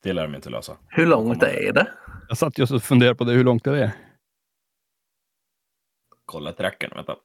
[0.02, 0.76] Det lär de inte lösa.
[0.88, 1.92] Hur långt är det?
[2.28, 3.92] Jag satt just och funderade på det, hur långt är det är.
[6.24, 7.16] Kolla trackern, vänta.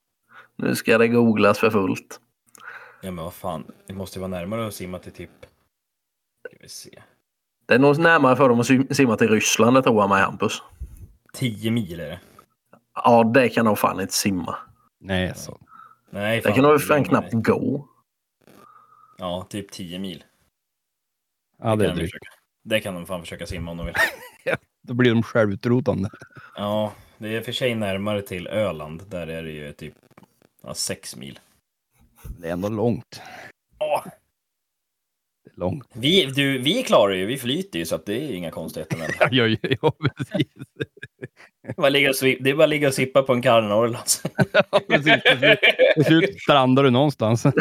[0.55, 2.19] Nu ska det googlas för fullt.
[3.01, 3.71] Ja, men vad fan.
[3.87, 5.45] Det måste ju vara närmare att simma till typ...
[6.47, 7.01] Ska vi se.
[7.65, 10.21] Det är nog närmare för dem att sim- simma till Ryssland, det tror jag mig
[10.21, 10.61] Hampus.
[11.35, 12.19] 10 mil är det.
[12.95, 14.55] Ja, det kan de fan inte simma.
[14.99, 15.59] Nej, så.
[16.09, 17.43] Nej, Det kan de det fan knappt längre.
[17.51, 17.87] gå.
[19.17, 20.23] Ja, typ 10 mil.
[21.57, 22.09] Ja, det kan är de.
[22.63, 23.95] Det kan de fan försöka simma om de vill.
[24.81, 26.09] Då blir de självutrotande.
[26.55, 29.03] Ja, det är för sig närmare till Öland.
[29.09, 29.93] Där är det ju typ
[30.63, 31.39] ja, 6 mil.
[32.39, 33.21] Det är ändå långt.
[33.79, 34.24] Åh, Det är
[35.57, 35.87] långt.
[35.93, 38.97] vi, du, vi klarar ju, vi flyter ju så att det är inga konstigheter.
[38.97, 40.47] Men Ja, ja, ja, precis.
[41.77, 44.23] bara ligga och det är bara att ligga och sippa på en kall Norrlands.
[44.71, 45.21] Ja, precis.
[45.95, 47.43] Till slut- strandar du någonstans.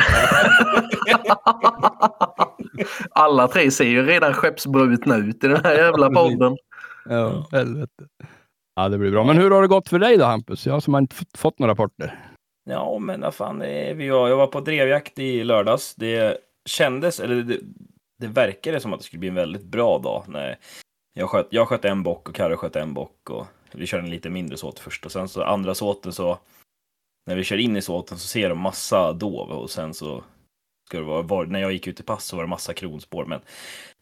[3.11, 6.57] Alla tre ser ju redan skeppsbrutna ut i den här jävla podden.
[7.09, 7.93] Ja, helvete.
[8.77, 9.25] Ja, det blir bra.
[9.25, 10.67] Men hur har det gått för dig då, Hampus?
[10.67, 12.19] Jag som har inte fått- några rapporter.
[12.71, 13.59] Ja, men vad fan,
[13.97, 15.95] vi var, jag var på drevjakt i lördags.
[15.95, 17.59] Det kändes, eller det,
[18.19, 20.25] det verkade som att det skulle bli en väldigt bra dag.
[20.29, 20.59] När
[21.15, 23.31] jag, sköt, jag sköt en bock och Karre sköt en bock.
[23.31, 26.39] Och vi körde en lite mindre såt först och sen så andra såten så
[27.27, 30.25] när vi kör in i såten så ser de massa dov och sen så
[30.89, 33.25] ska det vara, var, när jag gick ut i pass så var det massa kronspår.
[33.27, 33.41] Men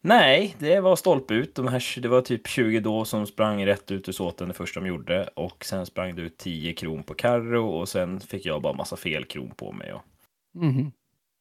[0.01, 1.55] nej, det var stolpe ut.
[1.55, 4.79] De här, det var typ 20 dov som sprang rätt ut ur såten det första
[4.79, 8.61] de gjorde och sen sprang det ut 10 kron på Karro och sen fick jag
[8.61, 9.93] bara massa fel kron på mig.
[9.93, 10.01] Och,
[10.55, 10.91] Mhm.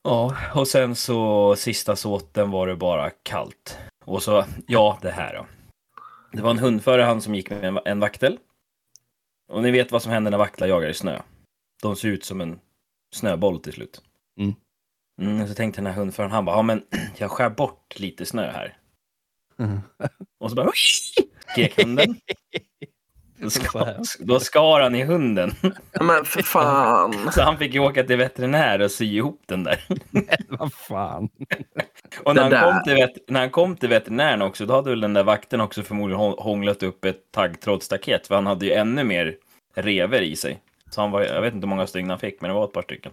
[0.03, 3.79] Ja, och sen så sista såten var det bara kallt.
[4.05, 5.47] Och så, ja, det här då.
[6.33, 8.39] Det var en hundförare han som gick med en, en vaktel.
[9.49, 11.23] Och ni vet vad som händer när vaktlar jagar i snö.
[11.83, 12.61] De ser ut som en
[13.15, 14.03] snöboll till slut.
[14.39, 14.55] Mm.
[15.21, 16.85] Mm, så tänkte den här hundföraren, han bara, ja men
[17.17, 18.79] jag skär bort lite snö här.
[20.41, 20.71] Och så bara,
[21.53, 22.17] skrek hunden.
[23.43, 25.53] Då, ska, då skar han i hunden.
[26.01, 27.15] Men för fan.
[27.33, 29.85] Så han fick ju åka till veterinär och sy ihop den där.
[30.49, 31.29] Vad fan.
[32.25, 35.01] Och när han, kom till vet, när han kom till veterinären också, då hade väl
[35.01, 39.05] den där vakten också förmodligen hå- hånglat upp ett taggtrådsstaket, för han hade ju ännu
[39.05, 39.37] mer
[39.77, 40.61] rever i sig.
[40.91, 42.73] Så han var, jag vet inte hur många stygn han fick, men det var ett
[42.73, 43.13] par stycken.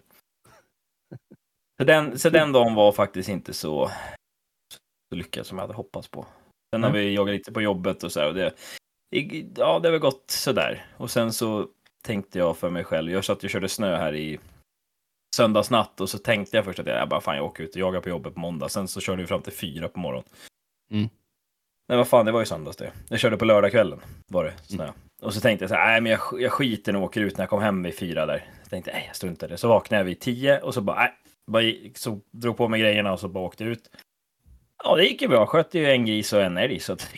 [1.80, 3.92] Så den, så den dagen var faktiskt inte så,
[5.10, 6.26] så lyckad som jag hade hoppats på.
[6.74, 7.02] Sen har Mm.
[7.02, 8.52] vi jagat lite på jobbet och så här, och det,
[9.10, 10.86] ja, det har väl gått sådär.
[10.98, 11.68] Och sen så
[12.04, 14.40] tänkte jag för mig själv, jag satt och körde snö här i
[15.36, 18.02] söndagsnatt och så tänkte jag först att jag bara fan jag åker ut och jagar
[18.02, 18.70] på jobbet på måndag.
[18.70, 20.30] Sen så körde vi fram till fyra på morgonen.
[20.92, 21.10] Mm.
[21.88, 22.92] Nej vad fan, det var ju söndags det.
[23.10, 24.92] Jag körde på lördagskvällen var det snö.
[25.22, 27.44] Och så tänkte jag så här, nej men jag, jag skiter och åker ut när
[27.44, 28.46] jag kom hem vid fyra där.
[28.62, 29.58] Jag tänkte, nej jag struntar i det.
[29.58, 31.14] Så vaknade jag vid tio och så bara, nej.
[31.48, 31.64] Bara,
[31.96, 33.90] så drog på mig grejerna och så bara åkte ut.
[34.84, 35.46] Ja, det gick ju bra.
[35.46, 36.80] Skötte ju en gris och en älg.
[36.80, 37.14] Så att,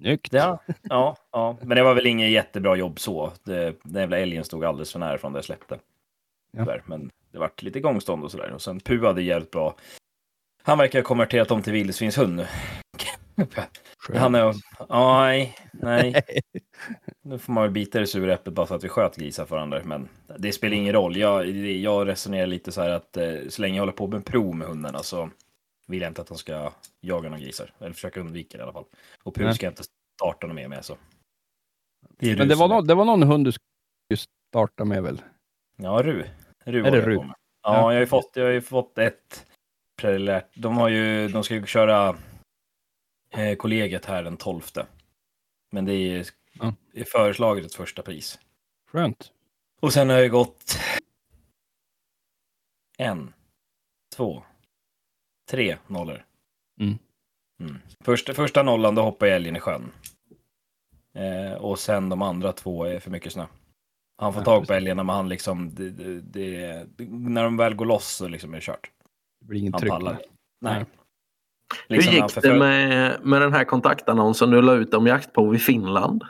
[0.00, 0.32] Snyggt.
[0.32, 1.56] ja, ja, ja.
[1.60, 3.32] Men det var väl inget jättebra jobb så.
[3.44, 5.78] Det, den jävla älgen stod alldeles för nära från det jag släppte.
[6.52, 6.76] Ja.
[6.84, 8.52] Men det vart lite gångstånd och sådär.
[8.52, 9.74] Och sen Pu hade jävligt bra.
[10.62, 12.46] Han verkar ha konverterat om till vildsvinshund nu.
[14.14, 14.54] Han är...
[14.88, 16.22] Ja, nej, nej.
[17.22, 19.56] Nu får man väl bita det sura äpplet bara för att vi sköt grisar för
[19.56, 19.80] varandra.
[19.84, 20.08] Men
[20.38, 21.16] det spelar ingen roll.
[21.16, 24.54] Jag, jag resonerar lite så här att eh, så länge jag håller på med prov
[24.54, 25.30] med hundarna så
[25.90, 27.72] vill jag inte att de ska jaga några grisar.
[27.78, 28.84] Eller försöka undvika det i alla fall.
[29.22, 29.54] Och Pu Nej.
[29.54, 29.84] ska jag inte
[30.20, 30.84] starta något mer med.
[30.84, 30.96] Så.
[32.18, 35.22] är Men det var, någon, det var någon hund du skulle starta med väl?
[35.76, 36.24] Ja, Ru.
[36.64, 37.16] Ru Är det Ru?
[37.18, 37.34] med.
[37.62, 39.46] Ja, jag har ju fått, jag har ju fått ett
[39.96, 40.50] prelilärt.
[40.54, 42.16] De har ju, de ska ju köra
[43.30, 44.62] eh, kollegiet här den 12.
[45.72, 46.74] Men det är, Ja.
[46.94, 48.38] är föreslaget ett första pris.
[48.86, 49.32] Skönt.
[49.80, 50.78] Och sen har jag gått
[52.98, 53.34] en,
[54.16, 54.44] två,
[55.50, 56.24] tre nollor.
[56.80, 56.98] Mm.
[57.62, 57.76] Mm.
[58.04, 59.92] Första, första nollan, då hoppar älgen i sjön.
[61.14, 63.46] Eh, och sen de andra två är för mycket snö.
[64.18, 66.20] Han får Ja, tag på älgarna, men han liksom, det, det,
[66.96, 68.90] det, när de väl går loss så liksom är det kört.
[69.40, 69.90] Det blir ingen Han tryck.
[69.92, 70.12] pallar.
[70.60, 70.74] Nej.
[70.74, 70.84] Nej.
[71.88, 75.54] Liksom Hur gick det förfölj- med, med den här kontaktannonsen du la ut om jaktprov
[75.54, 76.24] i Finland?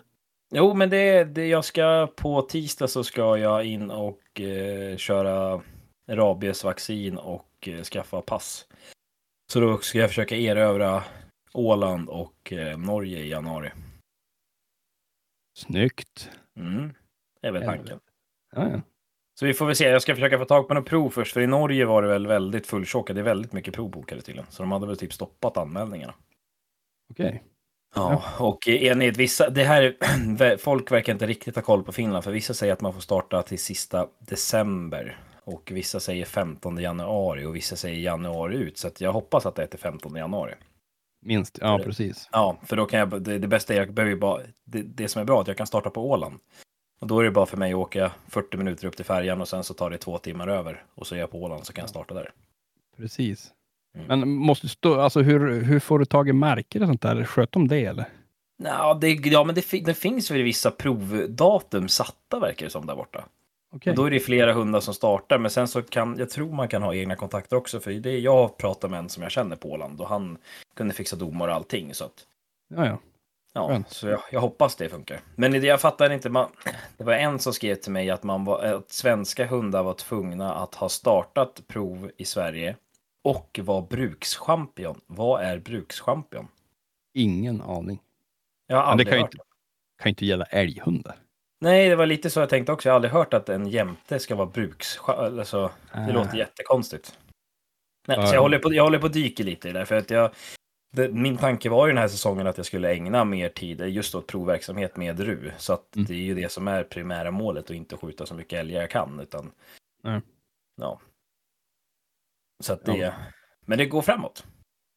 [0.55, 5.61] Jo, men det, det jag ska på tisdag så ska jag in och eh, köra
[6.11, 8.67] rabiesvaccin och eh, skaffa pass.
[9.53, 11.05] Så då ska jag försöka erövra
[11.53, 13.71] Åland och eh, Norge i januari.
[15.59, 16.31] Snyggt.
[16.57, 16.95] Mm.
[17.41, 18.01] Det är väl tanken.
[18.53, 18.81] Ja, ja.
[19.41, 19.89] Så vi får väl se.
[19.89, 22.27] Jag ska försöka få tag på något prov först, för i Norge var det väl
[22.27, 23.17] väldigt fulltjockat.
[23.17, 26.15] Det är väldigt mycket prov bokade till Så de hade väl typ stoppat anmälningarna.
[27.11, 27.43] Okej.
[27.95, 29.97] Ja, och enligt vissa, det här,
[30.57, 33.43] folk verkar inte riktigt ha koll på Finland, för vissa säger att man får starta
[33.43, 35.19] till sista december.
[35.44, 38.79] Och vissa säger 15 januari och vissa säger januari ut.
[38.79, 40.55] Så jag hoppas att det är till 15 januari.
[41.22, 41.59] Minst.
[41.61, 42.29] Ja, det- precis.
[42.33, 45.20] Ja, för då kan jag, det, det bästa är jag behöver bara, det, det som
[45.20, 46.38] är bra är att jag kan starta på Åland.
[47.00, 49.48] Och då är det bara för mig att åka 40 minuter upp till färjan och
[49.48, 50.85] sen så tar det två timmar över.
[50.94, 52.33] Och så är jag på Åland så kan jag starta där.
[52.96, 53.53] Precis.
[53.94, 54.07] Mm.
[54.20, 57.24] Men måste stå, alltså hur, hur får du tag i märken och sånt där?
[57.24, 58.05] Sköt de det eller?
[58.62, 62.96] Ja, det, ja men det, det finns väl vissa provdatum satta verkar det som där
[62.96, 63.24] borta.
[63.71, 66.69] Och Då är det flera hundar som startar, men sen så kan jag tror man
[66.69, 69.57] kan ha egna kontakter också, för det är jag pratar med en som jag känner
[69.57, 70.39] på Åland och han
[70.75, 71.95] kunde fixa domar och allting.
[71.95, 72.27] Så att,
[72.75, 72.99] Ja, ja.
[73.53, 75.21] ja, så jag, jag hoppas det funkar.
[75.35, 76.51] Men jag fattar inte, man,
[76.97, 80.55] det var en som skrev till mig att, man var, att svenska hundar var tvungna
[80.55, 82.77] att ha startat prov i Sverige
[83.23, 85.01] och var brukschampion.
[85.07, 86.49] Vad är brukschampion?
[87.15, 88.01] Ingen aning.
[88.67, 89.37] Jag har Men det aldrig kan ju inte,
[89.99, 91.17] kan ju inte gälla älghundar.
[91.61, 92.88] Nej, det var lite så jag tänkte också.
[92.88, 95.38] Jag har aldrig hört att en jämte ska vara brukschampion.
[95.38, 96.12] Alltså, Det Ah.
[96.12, 97.18] låter jättekonstigt.
[98.09, 98.35] Nej, Ja, så ja.
[98.35, 99.87] jag håller, på, jag håller på dyka lite i det.
[99.87, 100.31] För att jag,
[100.92, 104.14] det, min tanke var ju den här säsongen att jag skulle ägna mer tid just
[104.14, 105.51] åt provverksamhet med RU.
[105.59, 106.07] Så att Mm.
[106.07, 108.90] det är ju det som är primära målet och inte skjuta så mycket älgar jag
[108.90, 109.20] kan.
[109.20, 109.53] Utan,
[110.03, 110.20] Nej.
[110.81, 111.01] Ja.
[112.62, 113.12] Så att det, Ja.
[113.66, 114.46] Men det går framåt.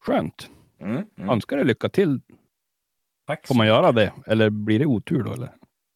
[0.06, 0.50] Skönt.
[0.80, 1.30] Mm, mm.
[1.30, 2.20] Önskar dig lycka till.
[3.28, 3.48] Tack.
[3.48, 4.14] Får man göra det?
[4.28, 5.34] Eller blir det otur då?
[5.34, 5.50] Eller?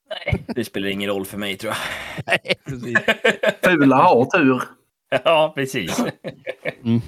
[0.10, 1.78] Nej, det spelar ingen roll för mig tror jag.
[2.28, 2.98] Nej, precis.
[3.64, 4.62] Fula har tur.
[5.24, 6.00] ja, precis.
[6.84, 7.02] Mm.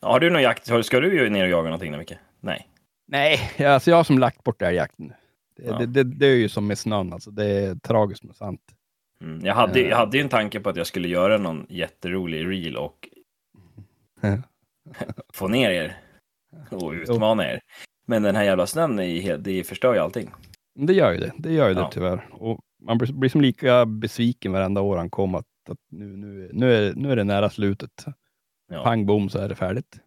[0.00, 0.70] Har du någon jakt?
[0.86, 2.14] Ska du ju ner och jaga någonting nu, Micke?
[2.40, 2.68] Nej.
[3.06, 5.12] Nej, alltså jag har som lagt bort älgjakten.
[5.56, 5.78] Det, Ja.
[5.78, 7.30] det, det, det är ju som med snön, alltså.
[7.30, 8.60] det är tragiskt men sant.
[9.20, 9.88] Mm, jag, hade, Eh.
[9.88, 13.08] jag hade ju en tanke på att jag skulle göra någon jätterolig reel och
[15.32, 15.96] få ner er
[16.70, 17.60] och utmana er.
[18.06, 20.30] Men den här jävla snön, är ju helt- det förstör ju allting.
[20.74, 21.32] Det gör ju det.
[21.38, 21.90] Det gör ju det Ja.
[21.92, 22.28] tyvärr.
[22.32, 26.50] Och man blir, blir som lika besviken varenda år han kom att, att nu, nu,
[26.52, 28.04] nu, är, nu är det nära slutet.
[28.70, 28.84] Ja.
[28.84, 30.00] Pang bom så är det färdigt.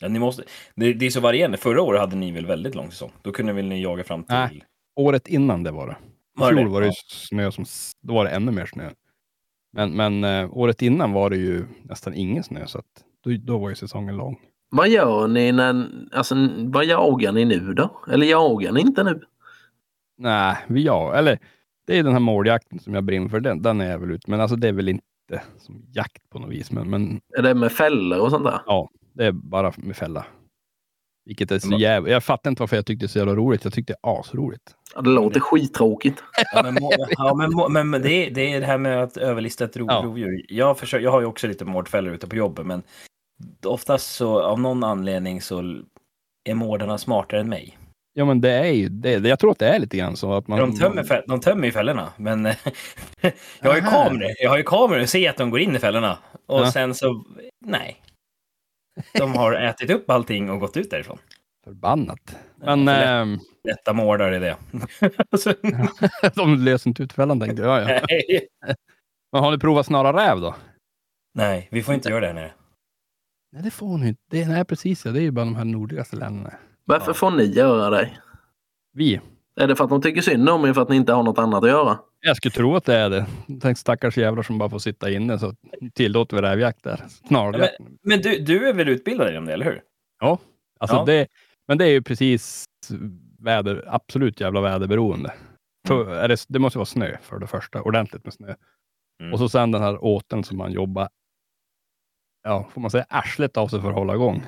[0.00, 0.42] Ja, ni måste,
[0.74, 1.58] det, det är så varierande.
[1.58, 3.12] Förra året hade ni väl väldigt lång säsong?
[3.22, 4.34] Då kunde väl ni jaga fram till...
[4.34, 4.64] Nej.
[4.96, 5.92] Året innan det var det.
[5.92, 6.70] I det fjol det?
[6.70, 6.94] var det ju Ja.
[7.08, 7.64] snö som,
[8.02, 8.90] då var det ännu mer snö.
[9.72, 13.58] Men, men eh, året innan var det ju nästan ingen snö så att då, då
[13.58, 14.40] var ju säsongen lång.
[14.76, 18.00] Vad gör ni när, alltså vad jagar ni nu då?
[18.12, 19.20] Eller jagar ni inte nu?
[20.18, 21.38] Nej, vi ja, eller
[21.86, 23.40] det är den här måljakten som jag brinner för.
[23.40, 24.26] Den, den är jag väl ut.
[24.26, 26.70] Men alltså det är väl inte som jakt på något vis.
[26.70, 28.60] Men, men Är det med fällor och sånt där?
[29.12, 30.26] det är bara med fälla.
[31.24, 32.10] Vilket är så jävla...
[32.10, 33.64] Jag fattar inte varför jag tyckte det är så jävla roligt.
[33.64, 34.74] Jag tyckte det är asroligt.
[34.94, 36.22] Ja, det låter skittråkigt.
[36.54, 39.02] Ja, men, må- ja, men, må- men, men det, är, det är det här med
[39.02, 40.00] att överlista ett ro, Ja.
[40.04, 40.44] rovdjur.
[40.48, 42.82] Jag, försöker, jag har ju också lite mårdfällor ute på jobbet, men
[43.66, 45.82] oftast så av någon anledning så
[46.44, 47.78] är mårdarna smartare än mig.
[48.16, 49.10] Ja, men det är ju det.
[49.28, 50.58] Jag tror att det är lite grann så att man...
[50.58, 52.44] De tömmer, fäll, de tömmer ju fällorna, men
[53.60, 54.30] jag har ju kameror.
[54.38, 56.18] Jag har ju kameror och ser att de går in i fällorna.
[56.46, 56.72] Och Ja.
[56.72, 57.24] sen så,
[57.66, 57.96] nej.
[59.18, 61.18] De har ätit upp allting och gått ut därifrån.
[61.64, 62.36] Förbannat.
[62.56, 64.56] Men För lätt- Lätta mårdar är det.
[65.30, 65.54] Alltså,
[66.34, 67.82] de löser inte ut fällan tänkte jag.
[67.82, 68.00] Ja, ja.
[68.08, 68.48] nej.
[69.32, 70.54] Men har ni provat snara räv då?
[71.34, 72.52] nej, vi får inte göra det här nere.
[73.54, 74.20] Nej, det får ni inte.
[74.30, 75.04] Det, nej, precis.
[75.04, 75.12] Ja.
[75.12, 76.54] Det är ju bara de här nordligaste länderna.
[76.84, 77.14] Varför Ja.
[77.14, 78.10] får ni göra det?
[78.92, 79.20] Vi.
[79.60, 81.38] Är det för att de tycker synd om er för att ni inte har något
[81.38, 81.98] annat att göra?
[82.20, 83.26] Jag skulle tro att det är det.
[83.60, 85.54] Tänk stackars jävlar som bara får sitta inne så
[85.94, 87.04] tillåter vi rävjakt där.
[87.28, 87.74] Snarjakt.
[88.02, 89.80] Men du, du är väl utbildad inom det, eller hur?
[90.20, 91.04] Alltså Ja.
[91.04, 91.26] det,
[91.68, 92.64] men det är ju precis
[93.38, 95.32] väder, absolut jävla väderberoende.
[95.88, 98.54] För är det, det måste vara snö för det första, ordentligt med snö.
[99.20, 99.32] Mm.
[99.32, 101.08] Och så sen den här åten som man jobbar,
[102.44, 104.46] ja, får man säga arslet av sig för att hålla igång.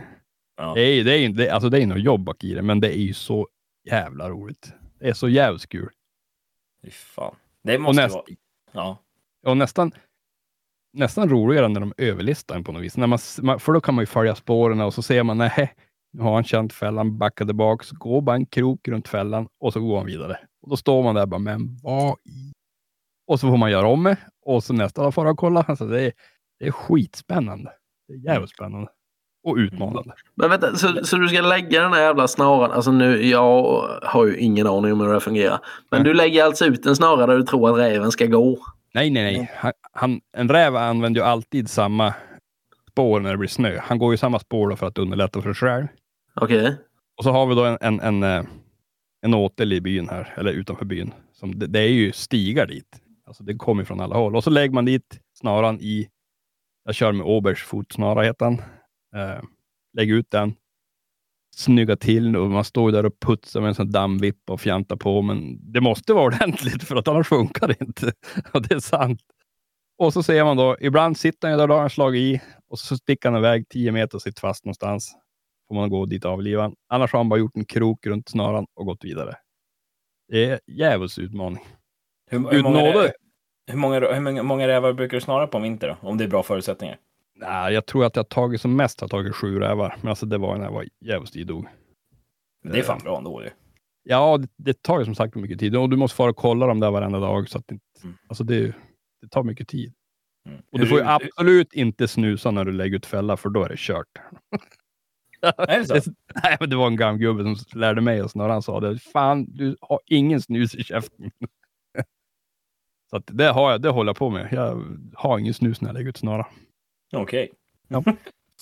[0.56, 0.74] Ja.
[0.74, 2.80] Det är ju det är, det, alltså det är nog jobb bak i det, men
[2.80, 3.48] det är ju så
[3.85, 4.72] jävla roligt.
[4.98, 5.90] Det är så jävligt kul.
[6.82, 7.35] Fy fan.
[7.62, 8.24] Det måste näst- vara...
[8.72, 8.98] Ja.
[9.46, 9.92] Och nästan,
[10.92, 12.96] nästan roligare när de överlistar en på något vis.
[12.96, 13.18] När man,
[13.61, 15.74] för då kan man ju följa spåren och så ser man, nej,
[16.12, 19.80] nu har han känt fällan, backar tillbaks, går bara en krok runt fällan och så
[19.80, 20.38] går han vidare.
[20.62, 22.52] Och då står man där bara, men vad i...
[23.26, 25.62] Och så får man göra om det och så nästa dag får jag kolla.
[25.68, 26.12] Alltså det, är,
[26.59, 27.72] det är skitspännande.
[28.09, 28.88] Det är jävligt spännande.
[29.45, 30.14] Och utmanande.
[30.35, 34.27] Men vänta, så, så du ska lägga den här jävla snaran, alltså nu, jag har
[34.27, 35.59] ju ingen aning om hur det fungerar.
[35.90, 36.12] Men Nej.
[36.12, 38.59] du lägger alltså ut en snara där du tror att räven ska gå?
[38.95, 39.51] Nej, nej, nej.
[39.57, 42.14] Han, han, en räv använder ju alltid samma
[42.90, 43.81] spår när det blir snö.
[43.83, 45.87] Han går ju samma spår för att underlätta för sig själv.
[46.35, 46.77] Okej.
[47.16, 48.45] Och så har vi då en, en, en, eh,
[49.23, 51.12] en åtel i byn här, eller utanför byn.
[51.33, 53.01] Som, det, det är ju stigar dit.
[53.27, 54.37] Alltså det kommer från alla håll.
[54.37, 56.09] Och så lägger man dit snaran i,
[56.87, 58.55] jag kör med Åbergs fotsnara heter han.
[59.16, 59.42] Eh,
[59.96, 60.55] lägger ut den,
[61.57, 65.22] snygga till och man står där och putsar med en sån dammvippa och fjantar på.
[65.22, 68.12] Men det måste vara ordentligt för att annars funkar det inte.
[68.53, 69.20] Och det är sant.
[69.99, 72.79] Och så ser man då, ibland sitter han där, då har han slagit i och
[72.79, 75.16] så sticker han iväg 10 meter och sitter fast någonstans
[75.68, 76.72] får man gå dit och avliva.
[76.88, 79.35] Annars har han bara gjort en krok runt snaran och gått vidare.
[80.29, 81.64] Det är djävulskt utmaning.
[82.31, 83.11] Hur, hur, många,
[83.66, 86.09] hur, många, hur många, rävar brukar du snara på om vinter då?
[86.09, 86.98] Om det är bra förutsättningar?
[87.38, 90.38] Nej, jag tror att jag tagit som mest har tagit sju rävar, men alltså det
[90.38, 91.66] var när jag var djävulskt idog.
[92.64, 93.50] Det är fan bra ändå ju.
[94.09, 96.66] Ja, det, det tar ju som sagt mycket tid och du måste fara och kolla
[96.66, 97.48] dem där varenda dag.
[97.48, 98.16] Så att det, Mm.
[98.29, 98.66] alltså det,
[99.22, 99.92] det tar mycket tid.
[100.48, 100.61] Mm.
[100.72, 103.68] Och du får ju absolut inte snusa när du lägger ut fälla, för då är
[103.68, 104.07] det kört.
[105.59, 105.94] Är det så?
[105.94, 108.81] Det- Nej, men det var en gammal gubbe som lärde mig och snarare han sa
[108.81, 108.98] det.
[108.98, 111.31] Fan, du har ingen snus i käften.
[113.11, 114.49] Så att det har jag, det håller jag på med.
[114.53, 116.47] Jag har ingen snus när jag lägger ut snara.
[117.12, 117.53] Okej.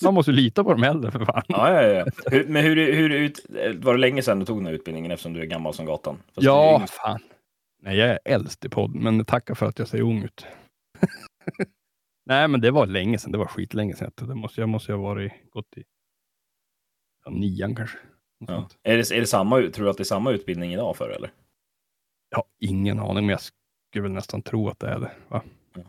[0.03, 1.43] Man måste lita på de äldre för fan.
[1.47, 2.05] Ja, ja, ja.
[2.25, 3.39] Hur, men hur, hur ut,
[3.75, 6.17] var det länge sedan du tog den här utbildningen eftersom du är gammal som gatan?
[6.33, 6.93] Fast ja, yngst.
[6.93, 7.19] fan.
[7.81, 10.45] Nej, jag är äldst i podden, men tacka för att jag ser ung ut.
[12.25, 13.31] Nej, men det var länge sedan.
[13.31, 14.11] Det var skitlänge sedan.
[14.15, 15.83] Det måste, jag måste ha varit, gått i
[17.25, 17.97] ja, nian kanske.
[18.47, 18.69] Ja.
[18.83, 21.31] Är, det, är det samma, tror du att det är samma utbildning idag för eller?
[22.29, 23.39] Jag har ingen aning, men jag
[23.95, 25.11] skulle väl nästan tro att det är det.
[25.27, 25.41] Va?
[25.75, 25.81] Ja.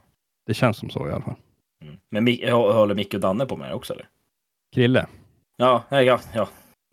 [0.46, 1.34] Det känns som så i alla fall.
[1.82, 1.96] Mm.
[2.10, 4.08] Men håller Micke och Danne på med det också eller?
[4.74, 5.06] Krille?
[5.56, 6.48] Ja, nej, ja, ja.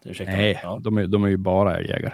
[0.06, 0.32] Ursäkta.
[0.34, 0.80] Nej, Ja.
[0.84, 2.14] de, är, de är ju bara älgjägare.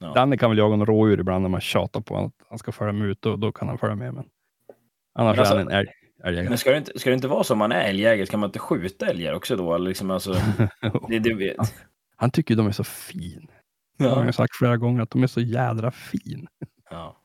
[0.00, 0.12] Ja.
[0.14, 2.72] Danne kan väl jaga en rådjur ibland när man tjatar på honom att han ska
[2.72, 3.22] följa med ut.
[3.22, 4.14] Då, då kan han följa med.
[4.14, 4.24] Men
[5.18, 5.88] annars Men alltså- är han en älg,
[6.24, 6.48] älgjägare.
[6.48, 8.26] Men ska det, inte, ska det inte vara så om man är älgjägare?
[8.26, 9.74] Ska man inte skjuta älgar också då?
[9.74, 10.32] Eller liksom, alltså,
[11.08, 11.56] det, det, vet.
[12.16, 13.50] Han tycker de är så fin.
[13.96, 14.32] Jag har Ja.
[14.32, 16.48] sagt flera gånger att de är så jädra fin.
[16.90, 17.16] Ja.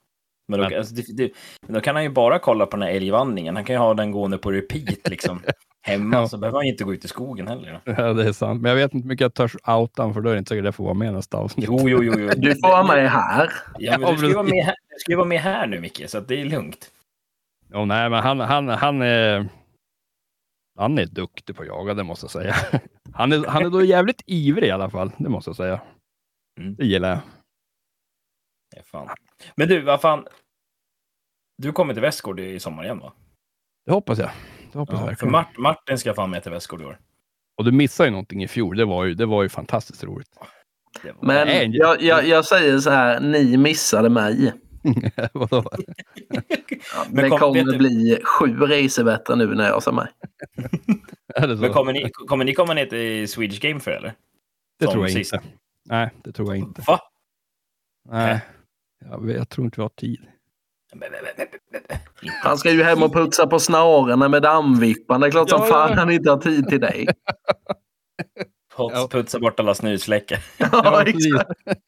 [0.57, 1.31] Men då, Men- alltså, det, det,
[1.67, 3.55] men då kan han ju bara kolla på den här älgvandringen.
[3.55, 5.41] Han kan ju ha den gående på repeat liksom.
[5.85, 6.27] Hemma Ja.
[6.27, 7.81] så behöver han ju inte gå ut i skogen heller.
[7.85, 7.91] Då.
[7.97, 8.61] Ja, det är sant.
[8.61, 10.49] Men jag vet inte hur mycket jag törs outa honom, för då är det inte
[10.49, 11.65] säkert jag får vara med nästa avsnitt.
[11.67, 12.13] Jo, jo, jo.
[12.19, 12.29] jo.
[12.37, 13.49] Du får vara med här.
[13.79, 15.79] Ja, men du ska ju vara med här, du ska ju vara med här nu
[15.79, 16.91] Micke, så att det är lugnt.
[17.73, 19.47] Jo, nej, men han, han, han är...
[20.79, 22.55] Han är duktig på att jaga, det måste jag säga.
[23.13, 25.81] Han är, han är då jävligt ivrig i alla fall, det måste jag säga.
[26.59, 26.75] Mm.
[26.75, 27.19] Det gillar jag.
[28.75, 29.09] Ja, fan.
[29.55, 30.25] Men du, vad fan.
[31.63, 33.13] Du kommer till Västgård i sommar igen va?
[33.85, 34.29] Det hoppas jag.
[34.71, 35.31] Det hoppas jag Ja, för verkligen.
[35.31, 36.99] Mart, Martin ska fan med till Västgård i år.
[37.57, 38.77] Och du missade ju någonting i fjol.
[38.77, 40.29] Det var ju, det var ju fantastiskt roligt.
[41.03, 44.53] Var- Men Nej, jag, jag, jag säger så här, ni missade mig.
[45.33, 45.63] Vadå?
[46.29, 46.41] Ja,
[47.09, 50.07] Men det kom- kommer du- bli sju resor bättre nu när jag sa mig.
[51.59, 54.13] Men kommer ni, kommer ni komma ner till Swedish Game Fair eller?
[54.79, 55.33] det som tror jag sist?
[55.33, 55.45] inte.
[55.85, 56.81] Nej, det tror jag inte.
[56.87, 56.99] Va?
[58.09, 58.41] Nej.
[59.05, 60.21] Jag, jag tror inte vi har tid.
[62.43, 65.21] Han ska ju hem och putsa på snarorna med dammvippan.
[65.21, 65.95] Det är klart som Ja, fan ja.
[65.95, 67.07] han inte har tid till dig.
[68.77, 70.39] Puts, putsa bort alla snusfläckar.
[70.57, 71.49] Ja, exakt.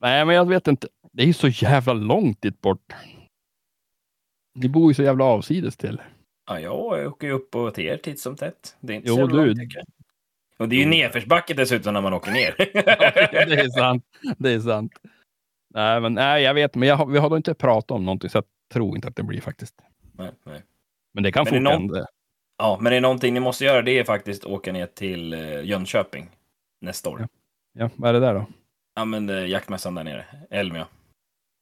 [0.00, 0.88] Nej, men jag vet inte.
[1.12, 2.92] Det är ju så jävla långt dit bort.
[4.54, 6.00] Ni bor ju så jävla avsides till.
[6.48, 6.74] Ja, jag
[7.06, 8.76] åker ju upp på till er titt som tätt.
[8.80, 9.72] Det är inte Jo, så jävla du- långt.
[10.58, 12.54] Och det är ju nedförsbacke dessutom när man åker ner.
[13.48, 14.04] det är sant.
[14.38, 14.92] Det är sant.
[15.76, 18.36] Nej, men nej, jag vet, men jag, vi har då inte pratat om någonting, så
[18.38, 19.74] jag tror inte att det blir faktiskt.
[20.12, 20.62] nej, nej.
[21.14, 22.04] Men det kan Men någon-.
[22.58, 23.82] Ja, men det är någonting ni måste göra.
[23.82, 26.30] Det är faktiskt åka ner till eh, Jönköping
[26.80, 27.20] nästa år.
[27.20, 27.28] Ja.
[27.72, 29.04] Ja, Ja, vad är det där då?
[29.04, 30.86] men eh, jaktmässan där nere, Elmia.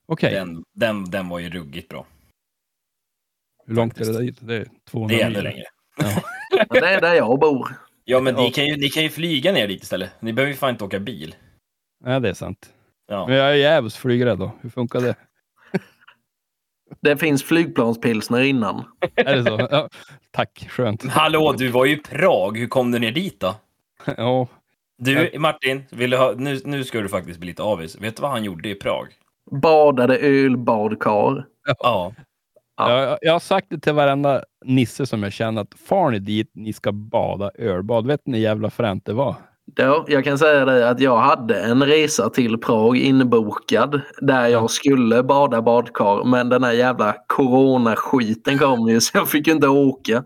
[0.06, 2.06] Okej, Den, den, den var ju ruggigt bra.
[3.66, 4.36] hur långt är det dit?
[4.40, 5.64] Det är 200 Det är ännu längre.
[6.50, 7.68] Men Det är där jag bor.
[8.04, 8.50] Ja, men ni Ja.
[8.54, 10.10] kan, ju, ni kan ju flyga ner dit istället.
[10.20, 11.34] Ni behöver ju fan inte åka bil.
[12.04, 12.72] Nej, det är sant.
[13.06, 13.26] Ja.
[13.26, 14.50] Men jag är jävligt flygrädd då.
[14.60, 15.14] Hur funkar det?
[17.00, 18.84] Det finns flygplanspilsner innan.
[19.16, 19.58] är det så?
[19.70, 19.88] Ja,
[20.30, 21.04] tack, skönt.
[21.10, 22.58] Hallå, du var ju i Prag.
[22.58, 23.54] Hur kom du ner dit då?
[24.16, 24.48] Ja,
[24.98, 27.96] Du, Martin, vill du ha, nu, nu ska du faktiskt bli lite avis.
[28.00, 29.06] Vet du vad han gjorde i Prag?
[29.50, 31.46] Badade ölbadkar.
[31.78, 32.14] Ja.
[32.76, 32.90] Ja.
[33.00, 36.50] Jag, jag har sagt det till varenda nisse som jag känner att far ni dit,
[36.54, 38.06] ni ska bada ölbad.
[38.06, 39.36] Vet ni hur jävla fränt det var?
[39.76, 44.70] Då, jag kan säga dig att jag hade en resa till Prag inbokad där jag
[44.70, 46.24] skulle bada badkar.
[46.24, 50.24] Men den här jävla coronaskiten kom ju så jag fick inte åka.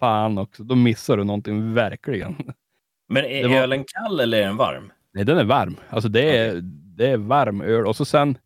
[0.00, 2.36] Fan också, då missar du någonting verkligen.
[3.08, 4.92] Men är Det var- ölen kall eller är den varm?
[5.14, 5.76] Nej, den är varm.
[5.90, 6.60] Alltså det är,
[6.96, 8.38] det är varm öl och så sen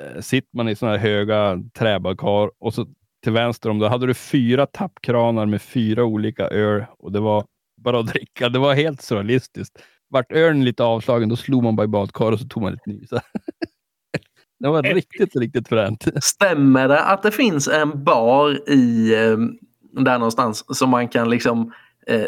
[0.00, 2.86] eh, sitter man i sådana här höga träbadkar och så
[3.22, 7.44] till vänster om det hade du fyra tappkranar med fyra olika öl och det var
[7.82, 8.48] bara att dricka.
[8.48, 9.82] Det var helt surrealistiskt.
[10.08, 12.86] Vart ölen lite avslagen, då slog man bara i badkar och så tog man ett
[12.86, 13.10] nys.
[14.60, 16.04] det var riktigt, riktigt fränt.
[16.24, 19.36] Stämmer det att det finns en bar i eh,
[20.02, 21.72] där någonstans som man kan liksom
[22.06, 22.26] eh,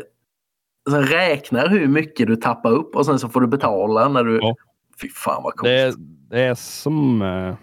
[0.90, 4.38] som räknar hur mycket du tappar upp och sen så får du betala när du...
[4.42, 4.54] Ja.
[5.00, 5.68] Fy fan vad coolt.
[5.68, 5.94] Det är,
[6.30, 7.56] det är som, eh,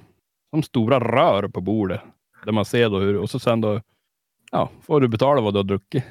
[0.50, 2.02] som stora rör på bordet.
[2.46, 3.82] Där man ser då hur, och så sen då,
[4.52, 6.04] ja, får du betala vad du har druckit.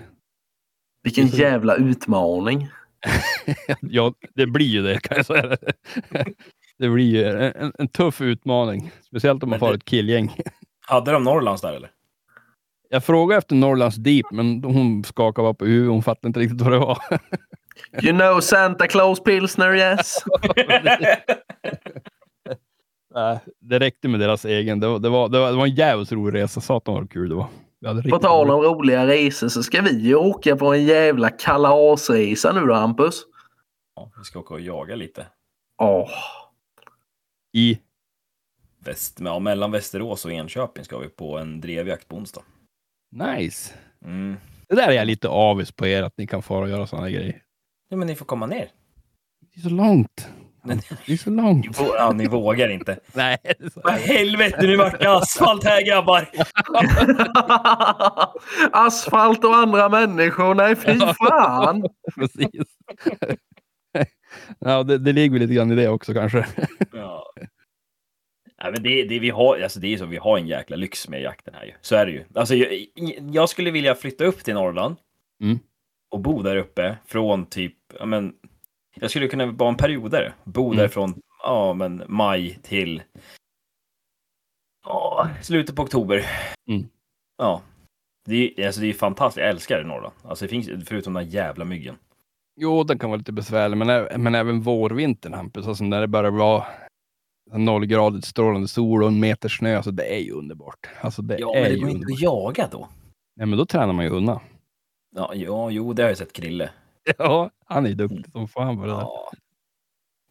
[1.03, 2.69] Vilken jävla utmaning.
[3.81, 5.57] Ja, det blir ju det kan jag säga.
[6.79, 8.91] Det blir ju en, en, tuff utmaning.
[9.07, 10.37] Speciellt om man får ett killgäng.
[10.87, 11.91] Hade de Norrlands där eller?
[12.89, 15.91] Jag frågade efter Norrlands Deep, men hon skakade bara på huvudet.
[15.91, 16.99] Hon fattade inte riktigt vad det var.
[18.03, 20.17] You know Santa Claus pilsner yes.
[23.15, 24.81] Nej, det räckte med deras egen.
[24.81, 26.61] Det var, det var, det var, det var en jävligt rolig resa.
[26.61, 27.49] Satan vad kul det var.
[28.11, 32.61] På tal om roliga resor så ska vi ju åka på en jävla kalasresa nu
[32.61, 33.23] då Hampus.
[33.97, 35.27] Ja, vi ska åka och jaga lite.
[35.79, 36.11] Åh,
[37.53, 37.79] I,
[38.85, 42.43] Väst, ja, mellan Västerås och Enköping ska vi på en drevjakt på onsdag.
[43.11, 43.75] nice.
[44.05, 44.37] Mm.
[44.69, 47.11] Det där är jag lite avis på er, att ni kan fara och göra sådana
[47.11, 47.43] grejer.
[47.89, 48.71] Ja, men ni får komma ner.
[49.41, 50.29] Det är så långt.
[50.63, 51.79] Men- Det är så Ni, långt.
[51.79, 52.99] vå- ja, ni vågar inte.
[53.13, 53.39] Nej,
[53.75, 56.29] Vad helvete, nu vart det asfalt här grabbar!
[58.73, 61.83] Asfalt och andra människor, nej fy fan.
[62.15, 62.63] precis.
[64.59, 66.47] ja, det, det ligger väl lite grann i det också kanske.
[66.93, 67.33] Ja.
[68.63, 71.09] Nej, men det, det, vi har, alltså det är så, vi har en jäkla lyx
[71.09, 71.73] med jakten här ju.
[71.81, 72.25] Så är det ju.
[72.35, 72.87] Alltså, jag,
[73.33, 74.97] jag skulle vilja flytta upp till Norrland
[75.43, 75.59] Mm.
[76.11, 78.33] och bo där uppe från typ, ja men,
[78.95, 80.35] jag skulle kunna vara en period där.
[80.45, 80.77] Bo Mm.
[80.77, 83.03] där från, ja men, maj till
[84.87, 86.27] ja, slutet på oktober.
[86.71, 86.89] Mm.
[87.39, 87.63] Ja.
[88.25, 90.15] Det är, alltså, det är fantastiskt, jag älskar Norrland.
[90.23, 91.97] Alltså det finns, förutom den jävla myggen.
[92.61, 96.31] Jo, den kan vara lite besvärlig, men, men även vårvintern Hampus, alltså när det börjar
[96.31, 96.67] vara
[97.53, 99.77] nollgradigt strålande sol och en meter snö.
[99.77, 100.87] Alltså det är ju underbart.
[101.01, 102.17] Alltså det Ja, är men det ju går inte underbart.
[102.17, 102.89] att jaga då.
[103.37, 104.41] Nej, men då tränar man ju hundar.
[105.17, 106.71] Ja, ja, jo, det har jag sett Krille.
[107.19, 108.99] Ja, han är duktig som fan på det där.
[109.01, 109.31] Ja.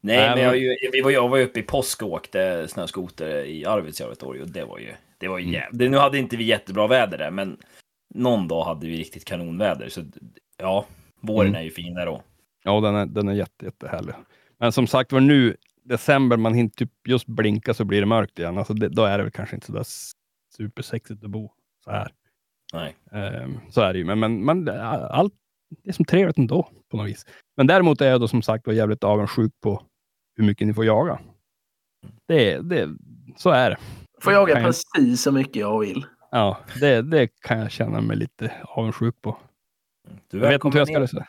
[0.01, 2.09] Nej, Nej, men jag, var ju- vi var, jag var ju uppe i påsk och
[2.11, 5.53] åkte snöskoter i Arvidsjaur ett år och det var ju, det var ju Mm.
[5.53, 5.91] jävligt.
[5.91, 7.57] Nu hade inte vi jättebra väder där, men
[8.15, 9.89] någon dag hade vi riktigt kanonväder.
[9.89, 10.01] Så
[10.57, 10.85] ja,
[11.21, 11.59] våren Mm.
[11.59, 12.21] är ju fin där då.
[12.63, 14.13] Ja, den är, den är jätte, jättehärlig.
[14.57, 18.39] Men som sagt var nu, december, man hinner typ just blinka så blir det mörkt
[18.39, 18.57] igen.
[18.57, 19.85] Alltså det, då är det väl kanske inte så där
[20.57, 21.51] supersexigt att bo
[21.83, 22.11] så här.
[22.73, 22.95] Nej.
[23.11, 24.05] Ehm, så är det ju.
[24.05, 24.69] Men, men, men
[25.09, 25.33] allt,
[25.69, 27.25] det är som trevligt ändå på något vis.
[27.57, 29.83] Men däremot är jag då som sagt var jävligt avundsjuk på
[30.35, 31.19] hur mycket ni får jaga.
[32.27, 32.89] Det, det,
[33.37, 33.77] så är det.
[34.21, 36.05] Får jaga jag- precis så mycket jag vill.
[36.31, 39.37] Ja, det, det kan jag känna mig lite avundsjuk på.
[40.27, 41.07] Du Jag vet inte hur jag ska ner.
[41.07, 41.27] säga.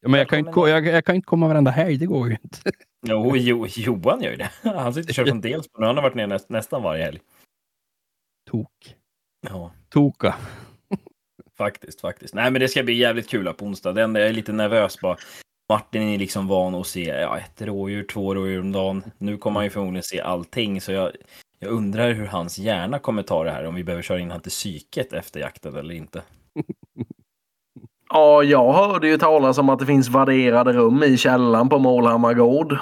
[0.00, 2.28] Ja, men jag kan, ju inte, jag, jag kan inte komma varenda helg, det går
[2.28, 2.58] ju inte.
[3.06, 4.50] Jo, jo, Johan gör ju det.
[4.62, 5.78] Han sitter och kör från Delsbo.
[5.80, 7.20] Nu har han varit ner nä, nästan varje helg.
[8.50, 8.94] Tok.
[9.48, 10.34] Ja, Toka.
[11.58, 12.34] Faktiskt, faktiskt.
[12.34, 14.02] Nej, men det ska bli jävligt kul här på onsdag.
[14.02, 15.16] Enda jag är lite nervös bara.
[15.72, 19.02] Martin är liksom van att se ja, ett rådjur, två rådjur om dagen.
[19.18, 21.12] Nu kommer han ju förmodligen se allting, så jag,
[21.58, 24.40] jag undrar hur hans hjärna kommer ta det här, om vi behöver köra in han
[24.40, 26.22] till psyket efter jakten eller inte.
[28.10, 32.34] Ja, jag hörde ju talas om att det finns värderade rum i källaren på Målhammar
[32.34, 32.78] gård.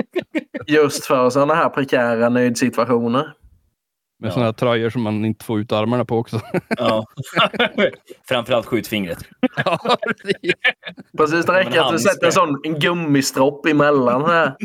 [0.66, 3.32] Just för sådana här prekära nödsituationer.
[4.18, 4.32] Med Ja.
[4.32, 6.40] sådana här tröjor som man inte får ut armarna på också.
[6.68, 7.04] Ja.
[8.28, 9.18] Framförallt skjutfingret.
[9.64, 10.52] ja, precis.
[11.16, 14.56] Precis, det räcker att du sätter en sån en gummistropp emellan här.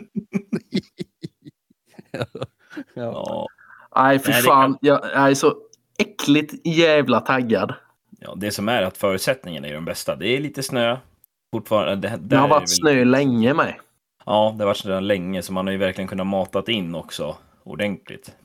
[2.11, 2.25] ja.
[2.93, 3.47] Ja.
[3.95, 4.77] Nej, för Nej, det fan.
[4.81, 5.55] Jag är så
[5.97, 7.73] äckligt jävla taggad.
[8.19, 10.15] ja, det som är att förutsättningarna är de bästa.
[10.15, 10.97] Det är lite snö.
[11.53, 12.07] Fortfarande.
[12.09, 13.75] Det, Det har är varit väl- snö länge med.
[14.25, 17.37] Ja, det har varit sedan länge, så man har ju verkligen kunnat matat in också
[17.63, 18.35] ordentligt.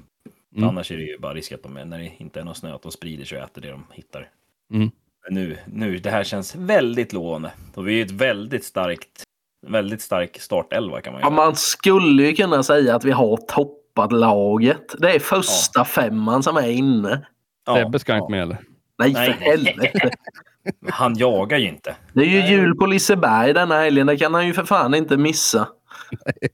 [0.57, 0.69] Mm.
[0.69, 2.83] Annars är det ju bara risk att de, när det inte är någon snö, att
[2.83, 4.29] de sprider sig och äter det de hittar.
[4.73, 4.91] Mm.
[5.25, 7.51] Men nu, nu, det här känns väldigt lovande.
[7.75, 9.23] Och vi är ett väldigt starkt,
[9.67, 13.37] väldigt stark startelva kan man Ja, ju man skulle ju kunna säga att vi har
[13.37, 14.95] toppat laget.
[14.99, 17.27] Det är första femman som är inne.
[17.75, 18.59] Sebbe ska inte med eller?
[18.99, 20.11] Nej, Nej, för helvete.
[20.89, 21.97] Han jagar ju inte.
[22.13, 22.51] Det är ju Nej.
[22.51, 24.07] jul på Liseberg denna helgen.
[24.07, 25.69] Det kan han ju för fan inte missa.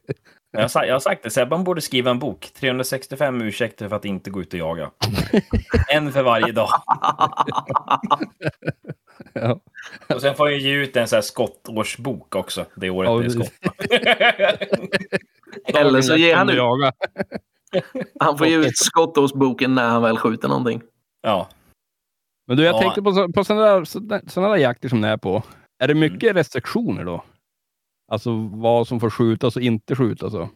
[0.55, 2.51] Jag har, sa- jag har sagt det, Sebban borde skriva en bok.
[2.61, 4.91] 365 ursäkter för att inte gå ut och jaga.
[5.93, 6.69] en för varje dag.
[9.33, 9.61] Ja.
[10.15, 12.65] Och sen får jag ge ut en sån här skottårsbok också.
[12.75, 13.53] Det året Ja, det är skott.
[15.77, 16.57] Eller så ger han ut.
[16.57, 16.93] Jaga.
[18.21, 20.83] han får ge ut skottårsboken när han väl skjuter någonting.
[21.23, 21.49] ja.
[22.47, 22.81] Men du, jag Ja.
[22.81, 23.85] tänkte på, så- på sådana där,
[24.31, 25.43] sådana där jakter som det är på.
[25.83, 27.25] Är det mycket restriktioner då?
[28.13, 30.35] Alltså vad som får skjutas och inte skjutas?
[30.35, 30.49] Och.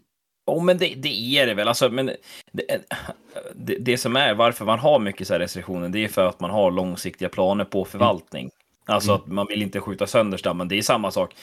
[0.46, 1.68] Oh, men det, det är det väl.
[1.68, 2.07] Alltså, men
[2.52, 2.84] det,
[3.54, 6.40] det, det som är varför man har mycket så här restriktioner, det är för att
[6.40, 8.50] man har långsiktiga planer på förvaltning.
[8.86, 9.22] Alltså Mm.
[9.22, 10.68] att man vill inte skjuta sönder stammen.
[10.68, 11.34] Det är samma sak.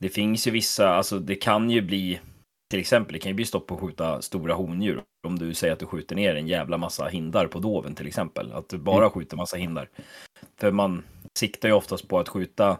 [0.00, 2.20] Det finns ju vissa, alltså det kan ju bli,
[2.70, 5.02] till exempel, det kan ju bli stopp på att skjuta stora hondjur.
[5.26, 8.52] Om du säger att du skjuter ner en jävla massa hindar på doven till exempel.
[8.52, 9.10] Att du bara Mm.
[9.10, 9.88] skjuter massa hindar.
[10.60, 11.02] För man
[11.38, 12.76] siktar ju oftast på att skjuta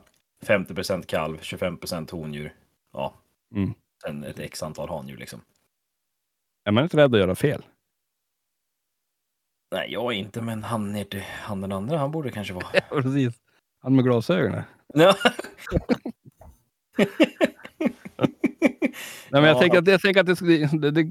[0.47, 2.53] 50% kalv, 25% hondjur.
[2.93, 3.14] Ja.
[3.55, 3.74] Mm.
[4.05, 5.40] Sen ett x antal handjur liksom.
[6.64, 7.62] Är man inte rädd att göra fel?
[9.74, 11.07] Nej, jag är inte, men han, är,
[11.43, 12.66] han den andra, han borde kanske vara.
[12.72, 13.34] Ja, precis.
[13.82, 14.62] Han med glasögonen.
[14.95, 15.14] Ja.
[19.30, 19.61] Nej, men jag, Ja.
[19.61, 20.47] tänker att, jag tänker att det, ska-
[20.78, 21.03] det, det,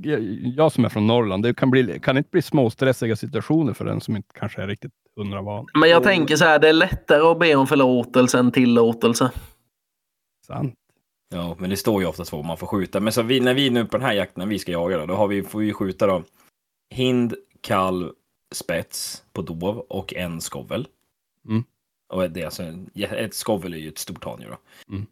[0.55, 4.01] jag som är från Norrland, det kan, bli, kan inte bli småstressiga situationer för den
[4.01, 5.65] som inte kanske är riktigt hundra van.
[5.73, 9.31] Men jag tänker så här, det är lättare att be om förlåtelse än tillåtelse.
[10.47, 10.75] Sant.
[11.31, 12.99] Ja, men det står ju oftast vad man får skjuta.
[12.99, 15.05] Men så vi, när vi nu på den här jakten, när vi ska jaga då,
[15.05, 16.23] då har vi, får vi skjuta då
[16.89, 18.11] hind, kalv,
[18.51, 20.87] spets på dov och en skovel.
[21.47, 21.63] Mm.
[22.13, 22.63] Och det är alltså,
[22.95, 24.57] ett skovel är ju ett stort handjur då.
[24.95, 25.07] Mm.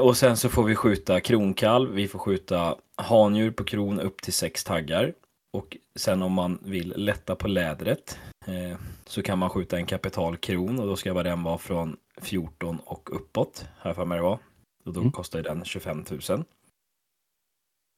[0.00, 4.32] Och sen så får vi skjuta kronkalv, vi får skjuta handjur på kron upp till
[4.32, 5.14] sex taggar.
[5.52, 10.36] Och sen om man vill lätta på lädret eh, så kan man skjuta en kapital
[10.36, 13.64] kron och då ska den vara från 14 och uppåt.
[13.80, 14.38] Här för mig det var.
[14.84, 15.12] Och då Mm.
[15.12, 16.44] kostar ju den 25 000.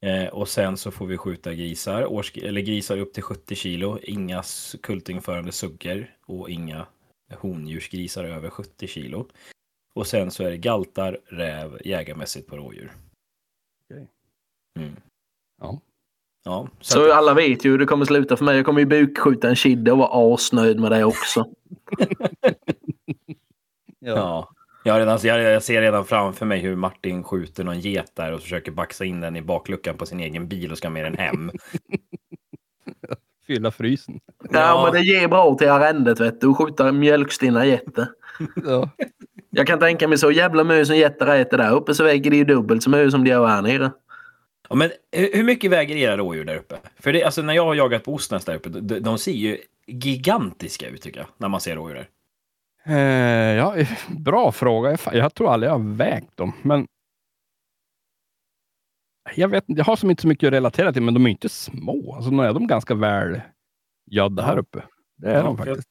[0.06, 3.98] Eh, och sen så får vi skjuta grisar, års, eller grisar upp till 70 kilo.
[4.02, 4.42] Inga
[4.82, 6.86] kultingförande suggor och inga
[7.34, 9.28] hondjursgrisar över 70 kilo.
[9.94, 12.92] Och sen så är det galtar, räv, jägarmässigt på rådjur.
[13.84, 14.08] Okej.
[14.78, 14.96] Mm.
[15.60, 15.80] Ja.
[16.44, 18.56] Ja, så, Så att, alla vet ju hur det kommer sluta för mig.
[18.56, 21.50] Jag kommer ju bukskjuta en kidde och vara asnöjd med det också.
[23.98, 24.53] ja.
[24.86, 28.40] Jag, redan, jag, jag ser redan framför mig hur Martin skjuter någon get där och
[28.42, 31.50] försöker baxa in den i bakluckan på sin egen bil och ska med den hem.
[33.46, 34.20] Fylla frysen.
[34.42, 34.82] Ja, Ja.
[34.84, 36.54] men det ger bra till arrendet vet du.
[36.54, 38.06] Skjuta mjölkstinna getter.
[38.64, 38.90] Ja.
[39.50, 42.36] Jag kan tänka mig så jävla mycket som getter äter där uppe så väger det
[42.36, 43.90] ju dubbelt så mycket som de gör här nere.
[44.68, 46.76] Ja, men hur hur mycket väger era rådjur där uppe?
[47.00, 49.58] För det, alltså, när jag har jagat på Ostnäs där uppe, de, de ser ju
[49.86, 52.08] gigantiska ut tycker jag, när man ser rådjur där.
[52.86, 52.94] Eh,
[53.56, 53.74] ja,
[54.18, 54.90] bra fråga.
[54.90, 56.86] Jag, jag tror aldrig jag har vägt dem, men
[59.36, 61.48] jag vet jag har som inte så mycket att relatera till, men de är inte
[61.48, 62.14] små.
[62.14, 63.40] Alltså, nu är de ganska väl
[64.10, 64.82] gödda här uppe.
[65.16, 65.88] Det är Ja, de jag- faktiskt.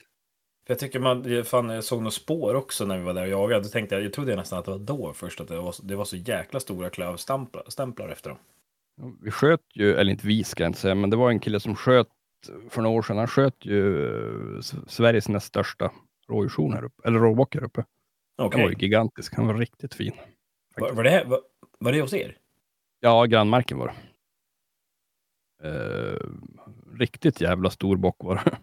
[0.68, 3.22] För jag tycker man, jag fan, jag såg några spår också när vi var där
[3.22, 3.64] och jagade.
[3.64, 5.96] Då tänkte jag, jag trodde nästan att det var då först, att det var, det
[5.96, 8.40] var så jäkla stora klövstämplar stämplar efter dem.
[9.22, 11.60] Vi sköt ju, eller inte vi ska jag inte säga, men det var en kille
[11.60, 12.08] som sköt
[12.70, 13.18] för några år sedan.
[13.18, 14.06] Han sköt ju
[14.56, 15.92] eh, Sveriges näst största
[16.30, 17.86] rådjurshorn här uppe, eller råbock här uppe.
[18.38, 18.60] Okej.
[18.60, 19.36] Han var ju gigantisk.
[19.36, 20.14] Han var riktigt fin.
[20.76, 21.42] Var, var, det, var,
[21.80, 22.38] var det hos er?
[23.00, 23.96] Ja, grannmarken var det.
[25.64, 26.20] Eh,
[27.00, 28.58] riktigt jävla stor bock var det.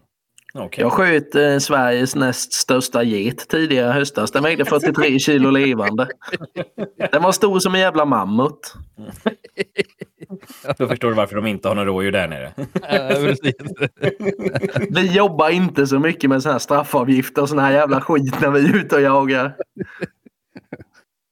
[0.55, 0.83] Okej.
[0.83, 4.31] Jag sköt eh, Sveriges näst största get tidigare höstas.
[4.33, 6.09] Den vägde 43 kilo levande.
[7.13, 8.75] Den var stor som en jävla mammut.
[10.79, 12.53] Då förstår du varför de inte har några rådjur där nere.
[14.91, 18.51] Vi jobbar inte så mycket med såna här straffavgifter och såna här jävla skit när
[18.51, 19.57] vi är ute och jagar.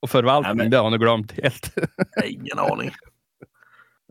[0.03, 1.75] Och förvaltning, Nej, men- det har ni glömt helt.
[2.25, 2.91] Ingen aning.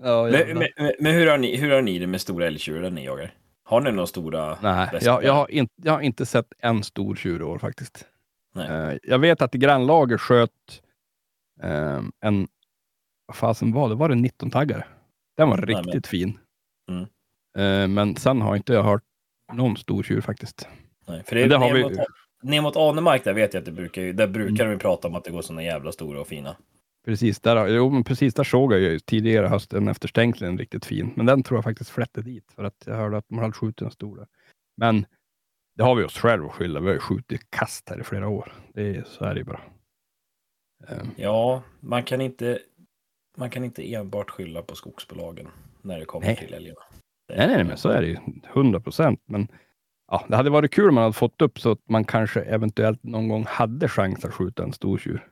[0.03, 0.67] ja, Men, men,
[0.99, 3.33] men- hur, har ni, hur har ni det med stora älgtjurar ni jagar?
[3.67, 4.57] Har ni några stora?
[4.61, 8.05] Nej, jag, jag, har inte, jag har inte sett en stor tjur i år faktiskt.
[8.55, 8.67] Nej.
[8.91, 10.81] Eh, jag vet att i grannlaget sköt
[11.63, 12.47] eh, en,
[13.25, 13.95] vad fasen var det?
[13.95, 14.83] Var det 19-taggare?
[15.37, 16.39] Den var Nej, men- riktigt fin.
[16.89, 17.01] Mm.
[17.57, 19.03] Eh, men sen har inte jag hört
[19.53, 20.67] någon stor tjur faktiskt.
[21.07, 21.93] Nej, för det, Men det har vi- mot,
[22.43, 24.77] ner mot Anemark där vet jag att det brukar, där brukar Mm.
[24.77, 26.55] de prata om att det går såna jävla stora och fina.
[27.07, 31.13] Precis där, jo, men precis där såg jag ju tidigare hösten efter stängslen riktigt fin.
[31.15, 33.81] Men den tror jag faktiskt flätte dit för att jag hörde att man hade skjutit
[33.81, 34.27] en stor där.
[34.77, 35.05] Men
[35.75, 36.79] det har vi oss själva att skylla.
[36.79, 38.53] Vi har ju skjutit kast här i flera år.
[38.73, 39.61] Det är, så är det ju bara.
[40.87, 42.59] Eh, Ja, man kan inte,
[43.37, 45.47] man kan inte enbart skylla på skogsbolagen
[45.81, 46.35] när det kommer Nej.
[46.35, 46.81] till älgarna.
[47.35, 48.17] Nej, nej, men så är det ju.
[48.53, 49.21] 100 procent.
[49.25, 49.47] Men
[50.07, 53.03] ja, det hade varit kul om man hade fått upp så att man kanske eventuellt
[53.03, 55.27] någon gång hade chans att skjuta en stor tjur.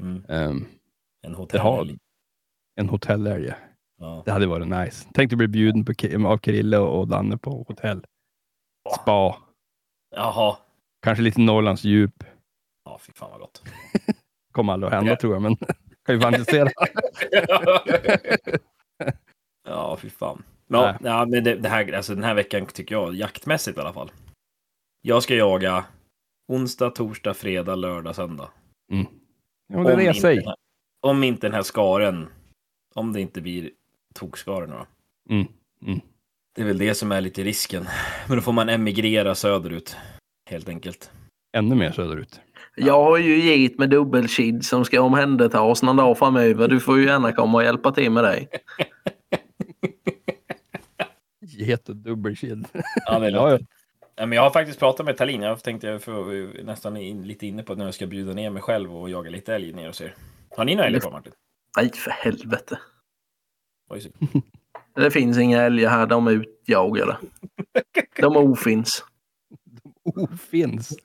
[0.00, 0.24] Mm.
[0.28, 0.66] Um,
[1.22, 1.60] En det hotell.
[1.60, 1.88] har
[2.80, 3.52] en hotellälg.
[4.00, 4.22] Ja.
[4.24, 5.08] Det hade varit nice.
[5.14, 5.92] Tänk dig bli bjuden på,
[6.28, 8.04] av Krille och Danne på hotell.
[9.02, 9.36] Spa.
[10.16, 10.56] Jaha.
[11.02, 12.24] Kanske lite Norrlands djup.
[12.84, 13.62] Ja, fy fan vad gott.
[14.52, 15.16] Kommer aldrig att hända Ja.
[15.16, 15.56] tror jag, men
[16.06, 16.68] kan ju fantisera.
[19.68, 20.42] ja, fy fan.
[20.66, 20.96] Ja, Nej.
[21.12, 24.10] ja, men det, det här, alltså, den här veckan tycker jag, jaktmässigt i alla fall.
[25.02, 25.84] Jag ska jaga
[26.48, 28.48] onsdag, torsdag, fredag, lördag, söndag.
[28.88, 28.96] Ja,
[29.66, 30.54] men det är det
[31.08, 32.28] om inte den här skaren,
[32.94, 33.70] om det inte blir
[34.14, 34.86] tokskaren då.
[35.34, 35.46] Mm.
[35.86, 36.00] Mm.
[36.54, 37.88] Det är väl det som är lite risken.
[38.28, 39.96] Men då får man emigrera söderut,
[40.50, 41.10] helt enkelt.
[41.56, 42.40] Ännu mer söderut.
[42.76, 46.68] Jag har ju get med dubbelkid som ska omhändertas någon dag framöver.
[46.68, 48.48] Du får ju gärna komma och hjälpa till med dig.
[51.40, 52.66] Get och dubbelkid.
[53.06, 53.66] Ja, det är
[54.16, 55.42] Ja, men jag har faktiskt pratat med Tallinn.
[55.42, 58.50] Jag tänkte jag får nästan in, lite inne på att när jag ska bjuda ner
[58.50, 60.14] mig själv och jaga lite älg ner hos er.
[60.58, 61.32] Har ni några älgar kvar Martin?
[61.76, 62.78] Nej, för helvete.
[63.90, 64.12] Oj,
[64.94, 66.06] Det finns inga älgar här.
[66.06, 67.16] De är utjagade.
[68.16, 69.04] De ofinns.
[70.04, 70.96] Oh, finns.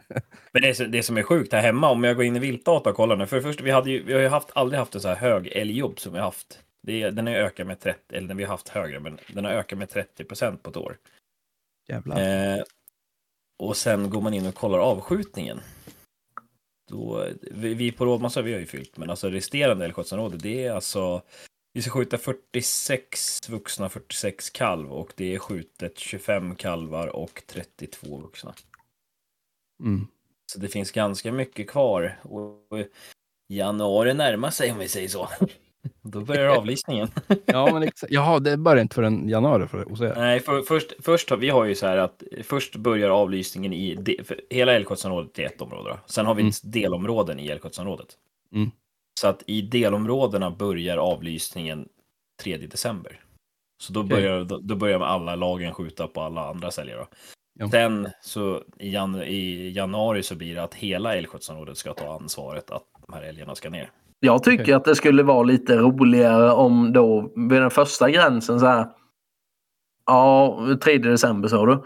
[0.52, 2.96] Men det, det som är sjukt här hemma, om jag går in i viltdata och
[2.96, 3.26] kollar nu.
[3.26, 5.16] För det första, vi, hade ju, vi har ju haft, aldrig haft en så här
[5.16, 6.58] hög älgjobb som vi har haft.
[6.82, 9.44] Det, är- den har ökat med 30, eller den vi har haft högre, men den
[9.44, 10.96] har ökat med 30 procent på ett år.
[11.88, 12.20] Jävlar.
[12.56, 12.62] Eh,
[13.58, 15.60] och sen går man in och kollar avskjutningen.
[16.90, 20.72] Då, vi, vi på Rådmassa, vi har ju fyllt, men alltså resterande älgskötselområde, det är
[20.72, 21.22] alltså
[21.72, 28.18] vi ska skjuta 46 vuxna, 46 kalv och det är skjutet 25 kalvar och 32
[28.18, 28.54] vuxna.
[29.82, 30.06] Mm.
[30.52, 32.20] Så det finns ganska mycket kvar.
[32.22, 32.86] Och
[33.48, 35.28] januari närmar sig om vi säger så.
[36.02, 37.08] Då börjar avlysningen.
[37.46, 38.12] Ja, men exakt.
[38.12, 40.14] Jaha, det börjar inte förrän januari för hos er.
[40.16, 43.94] Nej, för, först, först har vi har ju så här att först börjar avlysningen i
[43.94, 44.20] de,
[44.50, 45.90] hela älgskötselområdet i ett område.
[45.90, 45.98] Då.
[46.06, 46.52] Sen har vi Mm.
[46.62, 48.08] delområden i älgskötselområdet.
[48.54, 48.70] Mm.
[49.20, 51.88] Så att i delområdena börjar avlysningen
[52.42, 53.20] 3 december.
[53.82, 57.06] Så då börjar, då, då börjar alla lagen skjuta på alla andra säljare.
[57.58, 57.70] Ja.
[57.70, 62.70] Sen så i, jan, i januari så blir det att hela älgskötselområdet ska ta ansvaret
[62.70, 63.90] att de här älgarna ska ner.
[64.20, 64.74] Jag tycker Okej.
[64.74, 68.86] att det skulle vara lite roligare om då vid den första gränsen så här.
[70.06, 71.82] Ja, 3 december sa du.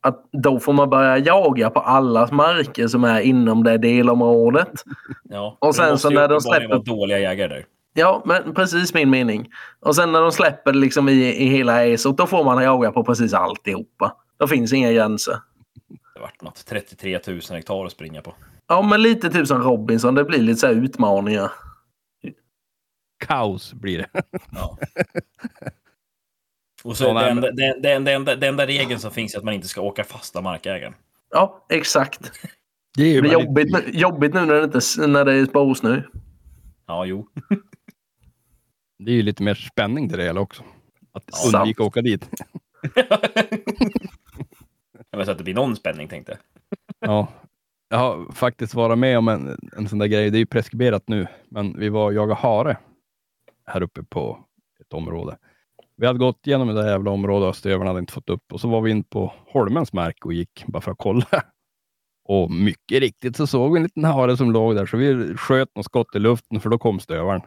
[0.00, 4.70] att då får man börja jaga på allas marker som är inom det delområdet.
[5.30, 5.56] Ja.
[5.60, 7.64] Och sen så när de släpper- vara dåliga jägare där.
[7.94, 9.48] Ja, men precis min mening.
[9.80, 13.04] Och sen när de släpper liksom i, i hela ESOT, då får man jaga på
[13.04, 14.12] precis alltihopa.
[14.38, 15.34] Då finns inga gränser.
[16.14, 18.34] Det vart något 33 000 hektar att springa på.
[18.68, 20.14] Ja, men lite typ som Robinson.
[20.14, 21.50] Det blir lite så här utmaningar.
[23.18, 24.08] Kaos blir det.
[24.50, 24.78] Ja.
[26.84, 29.44] Och så Ja, det, nej, enda, det, det, det, enda, regeln som finns är att
[29.44, 30.94] man inte ska åka fast av markägaren.
[31.30, 32.32] Ja, exakt.
[32.96, 36.02] Det är Det bara jobbigt, nu- jobbigt nu när det, inte, när det är spårsnö.
[36.86, 37.28] Ja, jo.
[38.98, 40.62] det är ju lite mer spänning till det hela också.
[41.12, 41.54] Att Sant.
[41.54, 42.30] undvika att åka dit.
[45.10, 46.40] Jag vet att det blir någon spänning tänkte jag.
[47.10, 47.28] Ja.
[47.88, 50.30] Jag har faktiskt varit med om en, en sån där grej.
[50.30, 52.76] Det är ju preskriberat nu, men vi var och jagade hare
[53.68, 54.38] här uppe på
[54.80, 55.38] ett område.
[55.96, 58.60] Vi hade gått igenom det där jävla området och stövarna hade inte fått upp och
[58.60, 61.26] så var vi in på Holmens mark och gick bara för att kolla.
[62.30, 65.76] Och mycket riktigt så såg vi en liten hare som låg där, så vi sköt
[65.76, 67.42] något skott i luften för då kom stövaren.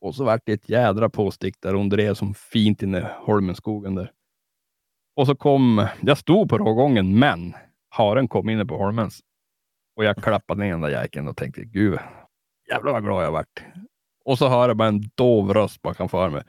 [0.00, 3.94] Och så vart det ett jädra påstick där hon drev som fint inne i Holmenskogen
[3.94, 4.10] där.
[5.16, 7.54] Och så kom, jag stod på rågången, men
[7.88, 9.20] haren kom inne på Holmens.
[9.96, 11.98] Och jag klappade ner den där jäkeln och tänkte, gud,
[12.70, 13.64] jävlar vad glad jag vart.
[14.24, 16.42] Och så hör jag bara en dov röst bakom för mig.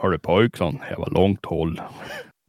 [0.00, 0.78] Hörru du pojkson?
[0.90, 1.80] Jag var långt håll.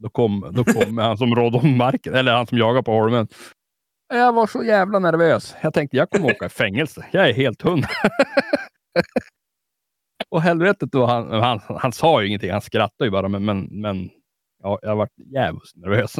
[0.02, 3.28] Då kom, då kom han som rådde om marken, eller han som jagar på holmen.
[4.08, 5.54] Jag var så jävla nervös.
[5.62, 7.06] Jag tänkte, jag kommer åka i fängelse.
[7.10, 7.84] Jag är helt hund.
[10.28, 12.50] och helvetet då, han, han, han sa ju ingenting.
[12.50, 14.10] Han skrattade ju bara, men, men, men
[14.62, 16.14] ja, jag var jävligt nervös.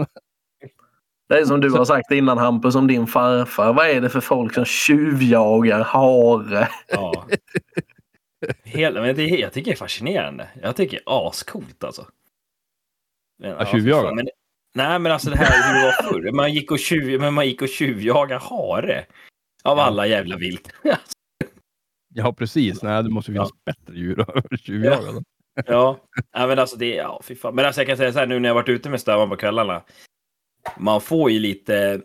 [1.33, 3.73] Det är som du har sagt innan Hampus om din farfar.
[3.73, 6.69] Vad är det för folk som tjuvjagar hare?
[6.89, 7.27] Ja.
[8.65, 10.49] Hela, men det, jag tycker det är fascinerande.
[10.63, 12.07] Jag tycker det är ascoolt alltså.
[13.39, 14.03] Men, Ja, tjuvjaga?
[14.09, 14.29] fan, Men,
[14.75, 16.33] nej, men alltså det här hur det var förr.
[16.33, 19.05] Man gick och, tjuv, men man gick och tjuvjagade hare.
[19.65, 19.85] Av Ja.
[19.85, 20.73] alla jävla vilt.
[22.15, 22.83] Ja, precis.
[22.83, 25.23] Nej, det måste finnas bättre djur att tjuvjaga.
[25.67, 25.99] Ja,
[26.37, 27.55] nej, men alltså det, ja, fy fan.
[27.55, 29.37] Men alltså jag kan säga så här nu när jag varit ute med stövan på
[29.37, 29.83] kvällarna.
[30.77, 32.01] Man får ju lite,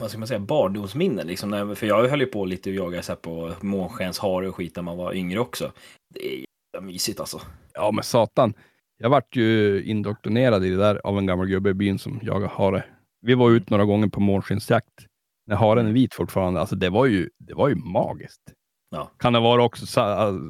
[0.00, 1.50] vad ska man säga, barndomsminnen liksom.
[1.50, 4.76] När, för jag höll ju på lite och jagade så här på månskenshare och skit
[4.76, 5.72] när man var yngre också.
[6.14, 6.44] Det är
[6.74, 7.40] jävla mysigt alltså.
[7.74, 8.54] Ja, men satan.
[8.98, 12.52] Jag vart ju indoktrinerad i det där av en gammal gubbe i byn som jagade
[12.54, 12.84] hare.
[13.20, 15.06] Vi var ute några gånger på månskensjakt.
[15.46, 16.60] När haren är vit fortfarande.
[16.60, 18.42] Alltså det var ju, det var ju magiskt.
[18.90, 19.10] Ja.
[19.18, 20.00] Kan det vara också så,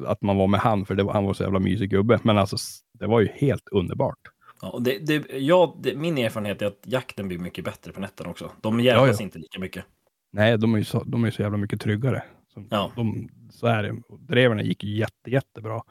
[0.07, 2.19] att man var med han, för var, han var så jävla mysig gubbe.
[2.23, 2.57] Men alltså,
[2.99, 4.19] det var ju helt underbart.
[4.61, 7.99] Ja, och det, det, ja, det, min erfarenhet är att jakten blir mycket bättre på
[7.99, 8.51] nätterna också.
[8.61, 9.23] De jävlas Ja, ja.
[9.23, 9.85] inte lika mycket.
[10.31, 12.23] Nej, de är ju så, de är så jävla mycket tryggare.
[12.53, 12.91] Så, Ja.
[12.95, 13.95] de, så är det.
[14.19, 15.81] Dreven gick jätte, jättebra.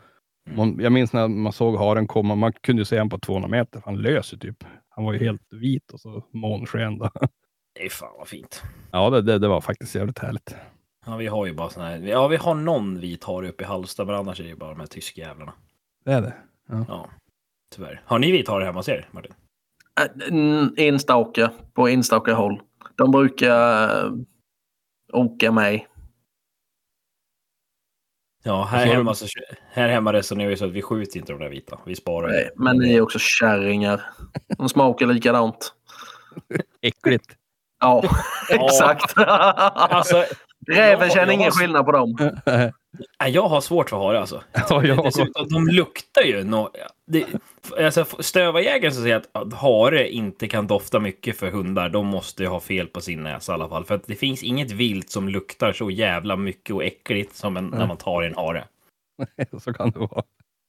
[0.47, 0.57] Mm.
[0.57, 3.49] Man, jag minns när man såg haren komma, man kunde ju se honom på 200
[3.49, 3.83] meter.
[3.85, 4.65] Han löser typ.
[4.89, 6.99] Han var ju helt vit och så månsken.
[7.75, 8.63] Det är fan vad fint.
[8.91, 10.55] Ja, det, det, det var faktiskt jävligt härligt.
[11.07, 13.67] Ja, vi har ju bara såna här, ja vi har någon vit hare uppe i
[13.67, 15.53] Halmstad, men annars är det ju bara de här tyska jävlarna.
[16.05, 16.35] Det är det.
[16.69, 17.11] Ja,
[17.77, 18.03] tyvärr.
[18.05, 19.33] Har ni vit hare hemma hos er, Martin?
[20.01, 22.61] Äh, Enstaka, på enstaka håll.
[22.97, 24.13] De brukar äh,
[25.13, 25.81] åka med.
[28.43, 29.27] Ja, här Så har hemma, så,
[29.73, 31.79] här hemma resonerar vi så att vi skjuter inte de där vita.
[31.87, 34.03] Vi sparar Nej, Men ni är också kärringar.
[34.59, 35.73] De smakar likadant.
[36.83, 37.37] Äckligt.
[37.81, 38.03] Ja,
[38.51, 39.13] exakt.
[39.17, 40.25] Alltså,
[40.67, 42.17] Räven känner jag ingen skillnad på dem.
[43.27, 44.43] Jag har svårt för hare alltså.
[44.69, 46.45] Ja, jag Dessutom, de luktar ju.
[46.45, 46.71] No,
[47.07, 47.27] det,
[47.79, 52.49] alltså, stövarjägaren som säger att, hare inte kan dofta mycket för hundar, de måste ju
[52.49, 53.85] ha fel på sin näsa i alla fall.
[53.85, 57.67] För att det finns inget vilt som luktar så jävla mycket och äckligt som en,
[57.67, 58.65] när man tar en hare.
[59.63, 60.23] så kan det vara.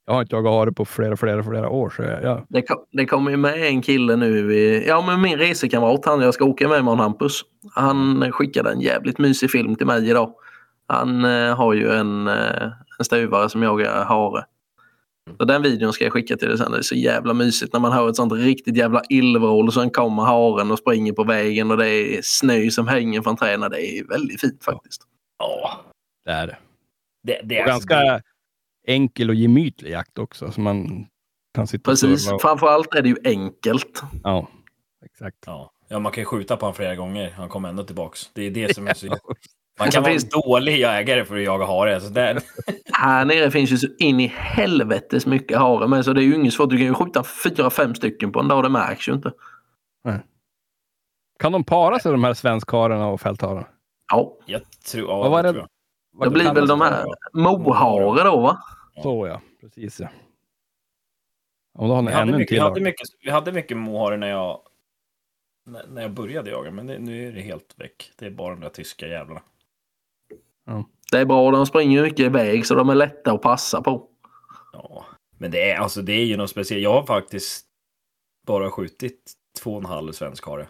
[0.06, 1.90] Jag har inte jagat hare på flera, flera, flera år.
[1.90, 4.54] Så jag, jag, Det, kom, det kommer ju med en kille nu.
[4.54, 7.42] I, ja, men min resekamrat, han jag ska åka med med honom, Hampus.
[7.76, 10.34] Han skickade en jävligt mysig film till mig idag.
[10.88, 14.46] Han eh, har ju en, eh, en stuvare som jagar hare.
[15.38, 16.72] Så den videon ska jag skicka till dig sen.
[16.72, 19.90] Det är så jävla mysigt när man hör ett sånt riktigt jävla illvrål och sen
[19.90, 23.72] kommer haren och springer på vägen och det är snö som hänger från träden.
[23.72, 25.02] Det är väldigt fint faktiskt.
[25.40, 25.82] Ja,
[26.26, 26.58] det är det.
[27.24, 28.22] det, det är Och ganska
[28.88, 30.52] enkel och gemytlig jakt också.
[30.52, 31.08] Så man
[31.54, 32.32] kan sitta Precis.
[32.32, 34.02] och, Framförallt är det ju enkelt.
[34.24, 34.48] Ja,
[35.06, 35.38] exakt.
[35.46, 35.72] Ja.
[35.88, 37.30] ja, man kan ju skjuta på honom flera gånger.
[37.30, 38.30] Han kommer ändå tillbaks.
[38.34, 39.08] Det är det som är så...
[39.80, 42.02] Man kan vara en finns- dålig jägare för att jaga hare.
[42.02, 42.40] Så där,
[42.94, 46.36] Här nere finns ju så in i helvetes mycket hare med så det är ju
[46.36, 46.70] inget svårt.
[46.70, 48.64] Du kan ju skjuta fyra, fem stycken på en dag.
[48.64, 49.32] Det märks ju inte.
[51.40, 53.68] Kan de para sig de här svenskhararna och fälthararna?
[54.12, 54.62] Ja, jag
[54.92, 55.10] tror...
[55.10, 55.52] Ja, Vad var det?
[55.54, 55.68] tror
[56.20, 56.28] jag.
[56.28, 58.58] det blir väl de här mohare då va?
[59.04, 60.08] Så ja, precis ja.
[61.78, 62.62] Och då har ni Vi hade, mycket, vi, till.
[62.62, 64.60] hade mycket, vi hade mycket mohare när jag
[65.66, 68.12] när, när jag började jaga, men det, nu är det helt väck.
[68.20, 69.42] Det är bara de där tyska jävlarna.
[71.12, 74.08] Det är bra, de springer mycket iväg så de är lätta att passa på.
[74.74, 75.06] Ja,
[75.38, 76.84] men det är alltså det är ju något speciellt.
[76.84, 77.66] Jag har faktiskt
[78.48, 80.68] bara skjutit två och en halv svensk hare.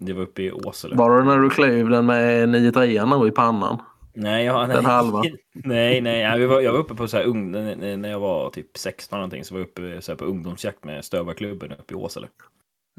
[0.00, 0.96] Det var uppe i Åsele.
[0.96, 3.82] Var det när du klev den med 9-3 nu i pannan?
[4.14, 5.22] Nej, jag, nej, Den halva.
[5.54, 8.78] nej, nej, jag var, jag var uppe på så här ung, när jag var typ
[8.78, 12.28] 16 någonting så var jag uppe så här på ungdomsjakt med Stövarklubben uppe i Åsele.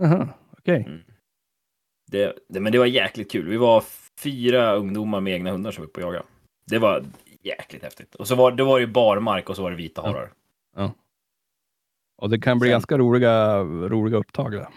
[0.01, 0.27] Aha,
[0.57, 0.87] okej.
[2.11, 3.49] Det, det, men det var jäkligt kul.
[3.49, 3.83] Vi var
[4.23, 6.25] fyra ungdomar med egna hundar som var uppe och jagade.
[6.65, 7.05] Det var
[7.41, 8.15] jäkligt häftigt.
[8.15, 10.07] Och så var det var ju barmark och så var det vita Ja.
[10.11, 10.31] harar.
[12.17, 14.67] Och det kan bli Sen- ganska roliga, roliga upptag där.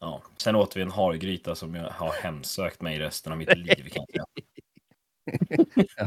[0.00, 0.22] Ja.
[0.36, 3.88] Sen åt vi en hargryta som jag har hemsökt mig resten av mitt liv.
[3.92, 4.26] Kan jag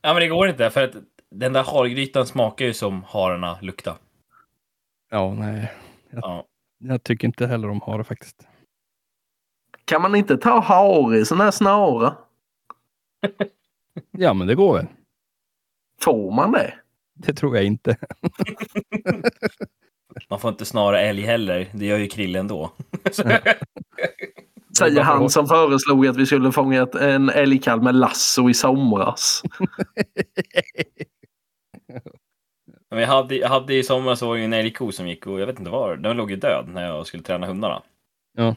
[0.00, 0.94] ja, men det går inte för att
[1.30, 3.96] den där hargrytan smakar ju som hararna luktar.
[5.10, 5.72] Ja, nej.
[6.10, 6.44] Ja.
[6.78, 8.46] Jag tycker inte heller om hare faktiskt.
[9.86, 12.14] Kan man inte ta hare i sån här snara?
[14.10, 14.86] Ja, men det går väl.
[16.00, 16.74] Får man det?
[17.14, 17.96] Det tror jag inte.
[20.30, 21.68] Man får inte snara älg heller.
[21.72, 22.72] Det gör ju Krille ändå.
[24.78, 29.42] Säger han som föreslog att vi skulle fånga ett, en älgkalv med lasso i somras.
[32.90, 35.26] Men jag hade, jag hade i somras så var det ju en älgko som gick
[35.26, 35.96] och jag vet inte var.
[35.96, 37.82] Den låg ju död när jag skulle träna hundarna.
[38.36, 38.54] Ja.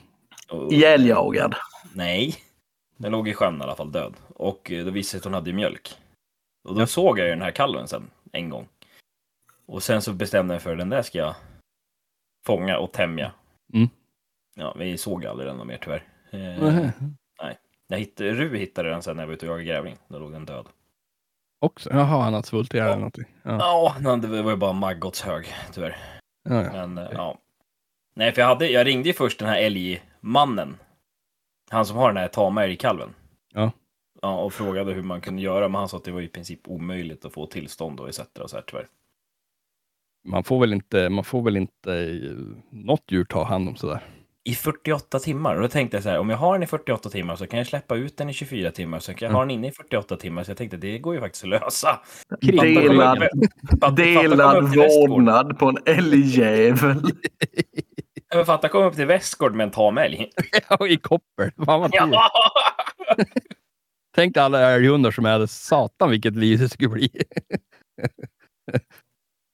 [0.52, 1.56] Och, Ihjäljagad.
[1.94, 2.36] nej.
[2.98, 4.14] Den låg i sjön i alla fall död.
[4.36, 5.98] Och eh, då visade sig att hon hade mjölk.
[6.70, 8.68] Och då såg jag ju den här kalven sen en gång.
[9.66, 11.36] Och sen så bestämde jag för den där ska jag
[12.46, 13.32] fånga och tämja.
[13.74, 13.90] Mm.
[14.56, 16.04] Ja, vi såg aldrig den mer tyvärr.
[16.32, 16.94] Eh, Nähä.
[17.88, 19.98] jag hittade, Ru hittade den sen när jag var ute och jagade grävling.
[20.08, 20.66] Då låg den död.
[21.60, 21.90] Också?
[21.90, 23.26] Jaha, han har svultit ihjäl eller någonting.
[23.44, 23.96] Ja.
[24.04, 25.98] Ja, det var ju bara maggotshög tyvärr.
[26.50, 26.72] Ja, ja.
[26.72, 27.38] Men eh, ja.
[28.20, 30.78] Nej, för jag, hade, jag ringde ju först den här älgmannen.
[31.70, 33.10] Han som har den här tama älgkalven.
[33.54, 33.72] Ja.
[34.22, 36.60] Ja, och frågade hur man kunde göra, men han sa att det var i princip
[36.68, 38.20] omöjligt att få tillstånd och etc.
[38.40, 38.88] Och så här, tyvärr.
[40.28, 42.32] Man får väl inte, man får väl inte eh,
[42.70, 44.04] något djur ta hand om sådär.
[44.44, 45.56] I 48 timmar.
[45.56, 47.58] Och då tänkte jag så här, om jag har den i 48 timmar så kan
[47.58, 49.00] jag släppa ut den i 24 timmar.
[49.00, 50.44] Så kan jag ha den inne i 48 timmar.
[50.44, 52.00] Så jag tänkte, det går ju faktiskt att lösa.
[52.42, 53.30] Delad,
[53.96, 57.02] delad vårdnad på en älgjävel.
[58.36, 60.30] Men fatta komma upp till Västgård med en tam älg.
[60.70, 61.52] Ja, i koppel.
[61.66, 61.90] Fan vad.
[61.94, 62.30] Ja!
[64.16, 67.10] Tänk dig alla älghundar som hade satan vilket liv det skulle bli.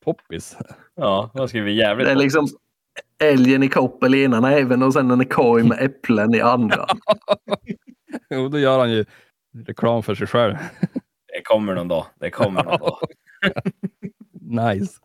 [0.06, 0.58] Poppis.
[0.96, 2.48] ja, det skulle bli jävligt Det är liksom
[3.24, 6.86] älgen i koppel i ena näven och sen en korg med äpplen i andra.
[8.30, 9.06] Jo, då gör han ju
[9.68, 10.56] reklam för sig själv.
[11.34, 12.06] Det kommer någon dag.
[12.20, 12.98] Det kommer någon dag.
[14.42, 15.00] Nice.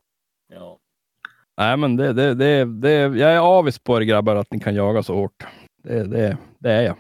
[1.57, 4.75] Nej, men det, det, det, det, jag är avis på er grabbar att ni kan
[4.75, 5.47] jaga så hårt.
[5.83, 6.97] Det, det, det är jag.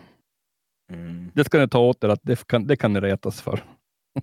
[0.92, 1.30] Mm.
[1.34, 3.64] Det ska ni ta åt er att det kan, det kan ni retas för.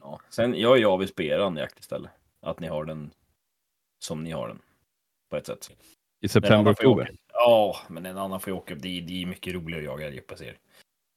[0.01, 0.19] Ja.
[0.29, 2.11] Sen, jag är avis på eran jakt istället.
[2.41, 3.11] Att ni har den
[4.03, 4.59] som ni har den.
[5.29, 5.71] På ett sätt.
[6.21, 7.11] I september, oktober.
[7.33, 8.75] Ja, men en annan får ju åka.
[8.75, 10.57] Det är, det är mycket roligare att jaga älg på er.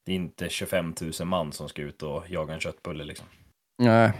[0.06, 3.26] Det är inte 25 000 man som ska ut och jaga en köttbulle liksom.
[3.78, 4.12] Nej.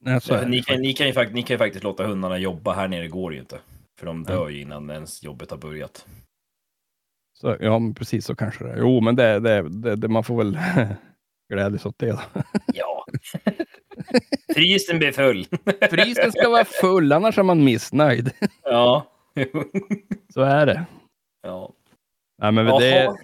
[0.00, 0.48] Nej, så är det.
[0.48, 2.72] ni, kan, ni, kan ju, ni kan ju faktiskt låta hundarna jobba.
[2.72, 3.60] Här nere går det ju inte.
[3.98, 6.06] För de dör ju innan ens jobbet har börjat.
[7.38, 8.76] Så, ja, men precis så kanske det är.
[8.76, 10.58] Jo, men det, det, det, det man får väl
[11.52, 12.10] glädjas åt det.
[12.10, 12.20] Då.
[12.74, 13.04] Ja.
[14.54, 15.44] Frysen blir full.
[15.90, 18.32] Prisen ska vara full, annars är man missnöjd.
[18.62, 19.06] ja.
[20.34, 20.86] Så är det.
[21.42, 21.72] ja.
[22.42, 22.80] Nej, men Jaha.
[22.80, 23.16] det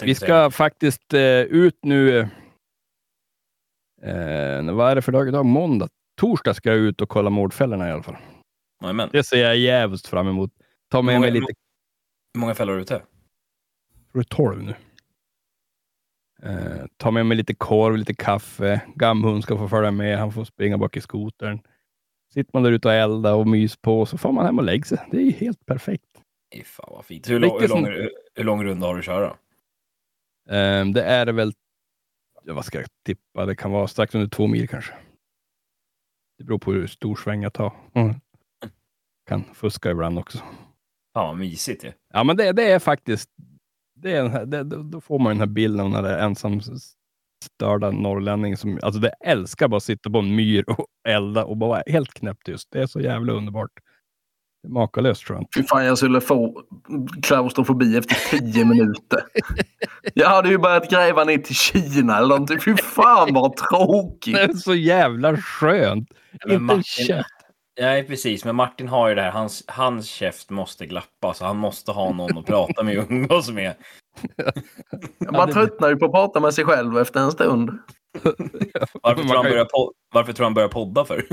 [0.00, 2.18] vi ska faktiskt eh, ut nu.
[4.02, 5.46] Eh, vad är det för dag idag?
[5.46, 5.88] Måndag.
[6.20, 8.16] Torsdag ska jag ut och kolla mordfällorna i alla fall.
[8.82, 9.08] Jajamän.
[9.12, 10.50] Det ser jag jävligt fram emot.
[10.90, 11.52] Ta med Många- mig lite
[12.34, 12.98] Hur många fällor är du ute?
[14.12, 14.74] tror det är 12 nu.
[16.42, 18.80] Eh, ta med mig lite korv, lite kaffe.
[18.94, 20.18] Gamhund ska få följa med.
[20.18, 21.60] Han får springa bak i skotern.
[22.34, 24.84] Sitter man där ute och eldar och mys på så får man hem och lägga
[24.84, 24.98] sig.
[25.10, 26.04] Det är helt perfekt.
[26.64, 27.30] Fan vad fint.
[27.30, 27.86] Hur, lång, hur, lång,
[28.34, 29.26] hur lång runda har du att köra?
[30.48, 31.52] Eh, det är väl,
[32.44, 34.94] ja, vad ska jag tippa, det kan vara strax under två mil kanske.
[36.38, 37.72] Det beror på hur stor sväng jag tar.
[37.94, 38.14] Mm.
[39.28, 40.38] Kan fuska ibland också.
[41.14, 41.92] Fan vad mysigt ju.
[42.12, 43.28] Ja, men det, det är faktiskt,
[44.00, 46.60] det är här, det, då får man den här bilden av den där ensam
[47.44, 51.56] störda norrlänningen som, alltså det älskar bara att sitta på en myr och elda och
[51.56, 52.68] bara vara helt knäpptyst.
[52.70, 53.70] Det är så jävla underbart.
[54.62, 55.46] Det är makalöst tror jag.
[55.56, 56.62] Fy fan, jag skulle få
[57.22, 59.20] klaustrofobi efter tio minuter.
[60.14, 62.60] Jag hade ju börjat gräva ner till Kina eller någonting.
[62.60, 64.36] Fy fan vad Det tråkigt.
[64.36, 66.08] är så jävla skönt.
[66.30, 67.28] Men inte en Martin, käft.
[67.80, 68.44] Nej, precis.
[68.44, 69.30] Men Martin har ju det här.
[69.30, 73.50] Hans, hans käft måste glappa, så han måste ha någon att prata med och umgås
[73.50, 73.74] med.
[75.32, 77.70] Man det- tröttnar ju på att prata med sig själv efter en stund.
[79.02, 81.24] Varför, tror han börjar po- Varför tror han börjar podda för?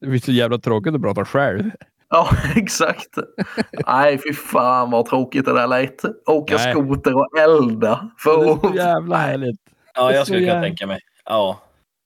[0.00, 1.70] Det blir så jävla tråkigt att prata själv.
[2.08, 3.08] Ja, exakt.
[3.86, 6.04] Nej, fy fan vad tråkigt det där lät.
[6.26, 6.72] Åka Nej.
[6.72, 7.90] skoter och elda.
[7.90, 9.60] Det För är så jävla härligt.
[9.94, 11.00] ja, Det jag skulle kunna tänka mig.
[11.24, 11.60] Ja.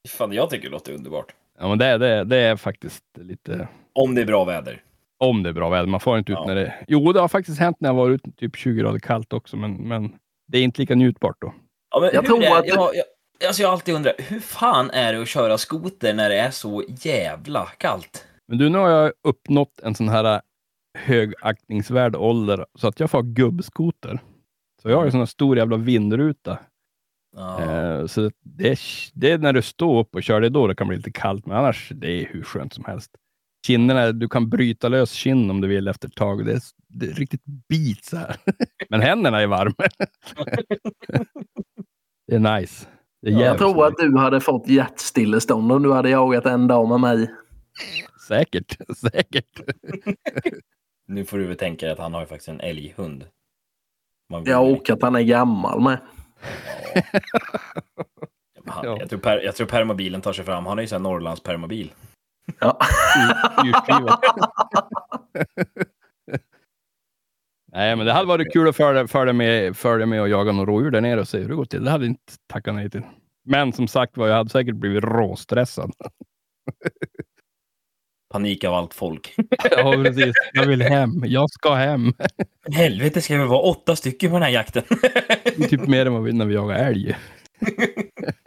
[0.08, 1.34] Fan, jag tycker det låter underbart.
[1.58, 3.68] Ja, men det, det, det är faktiskt lite...
[3.92, 4.82] Om det är bra väder.
[5.18, 5.86] Om det är bra väder.
[5.86, 6.46] Man får inte ut Ja.
[6.46, 6.74] när det...
[6.88, 9.88] Jo, det har faktiskt hänt när jag var ute typ 20 grader kallt också, men,
[9.88, 10.12] men
[10.48, 11.54] det är inte lika njutbart då.
[11.90, 13.04] Ja, men Jag tror att- jag, jag,
[13.46, 16.50] alltså jag har alltid undrat, hur fan är det att köra skoter när det är
[16.50, 18.26] så jävla kallt?
[18.48, 20.40] Men du, nu har jag uppnått en sån här
[20.98, 24.18] högaktningsvärd ålder så att jag får gubbskoter.
[24.82, 26.58] Så jag har ju sån här stor jävla vindruta.
[27.36, 27.62] Ja.
[27.62, 28.78] Eh, så det
[29.14, 31.46] det är när du står upp och kör, det då det kan bli lite kallt.
[31.46, 33.10] Men annars, det är hur skönt som helst.
[33.66, 36.46] Kinderna, du kan bryta lös kinn om du vill efter ett tag.
[36.46, 38.36] Det är, det är riktigt bit så här.
[38.88, 39.74] Men händerna är varma.
[42.26, 42.86] det är nice.
[43.22, 46.68] Det är Ja, Jag tror att du hade fått hjärtstillestånd om du hade jagat en
[46.68, 47.30] dag med mig.
[48.28, 49.60] Säkert, säkert.
[51.06, 53.24] Nu får du väl tänka dig att han har ju faktiskt en älghund.
[54.30, 55.98] Man Ja, och att han är gammal med.
[58.66, 58.96] Han, Ja.
[59.00, 60.66] jag, tror per, jag tror permobilen tar sig fram.
[60.66, 61.92] Han är ju sån här Norrlands permobil.
[62.60, 62.78] Ja.
[67.72, 70.66] Nej, men det hade varit kul att följa, följa, med, följa med och jaga någon
[70.66, 71.84] rådjur där nere och se hur det går till.
[71.84, 73.02] Det hade jag inte tackat nej till.
[73.44, 75.92] Men som sagt var, jag hade säkert blivit råstressad.
[78.32, 79.34] Panik av allt folk.
[79.70, 80.32] ja, precis.
[80.52, 81.10] Jag vill hem.
[81.24, 82.12] Jag ska hem.
[82.72, 84.82] Helvete, ska vi vara åtta stycken på den här jakten?
[85.68, 87.16] Typ mer än vad vi när vi jagar älg.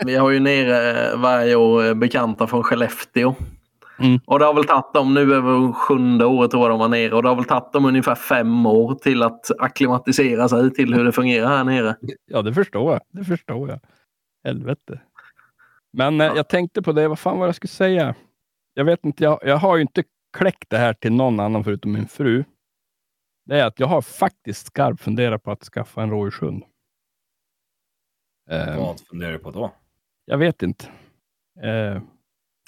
[0.05, 3.36] Vi har ju nere eh, varje år eh, bekanta från Skellefteå.
[3.99, 4.19] Mm.
[4.25, 7.15] Och det har väl tagit dem, nu väl sjunde året tror jag de var nere,
[7.15, 11.05] och det har väl tagit dem ungefär fem år till att akklimatisera sig till hur
[11.05, 11.95] det fungerar här nere.
[12.25, 13.01] Ja, det förstår jag.
[13.09, 13.79] Det förstår jag.
[14.43, 14.99] Helvete.
[15.93, 18.15] Men eh, jag tänkte på det, vad fan var det jag skulle säga?
[18.78, 20.03] Jag vet inte, jag, jag har ju inte
[20.38, 22.43] kläckt det här till någon annan förutom min fru.
[23.45, 26.63] Det är att jag har faktiskt skarpt funderat på att skaffa en rådjurshund.
[28.49, 29.76] Eh, Vad funderar du på då?
[30.26, 30.86] jag vet inte.
[31.63, 32.01] Eh,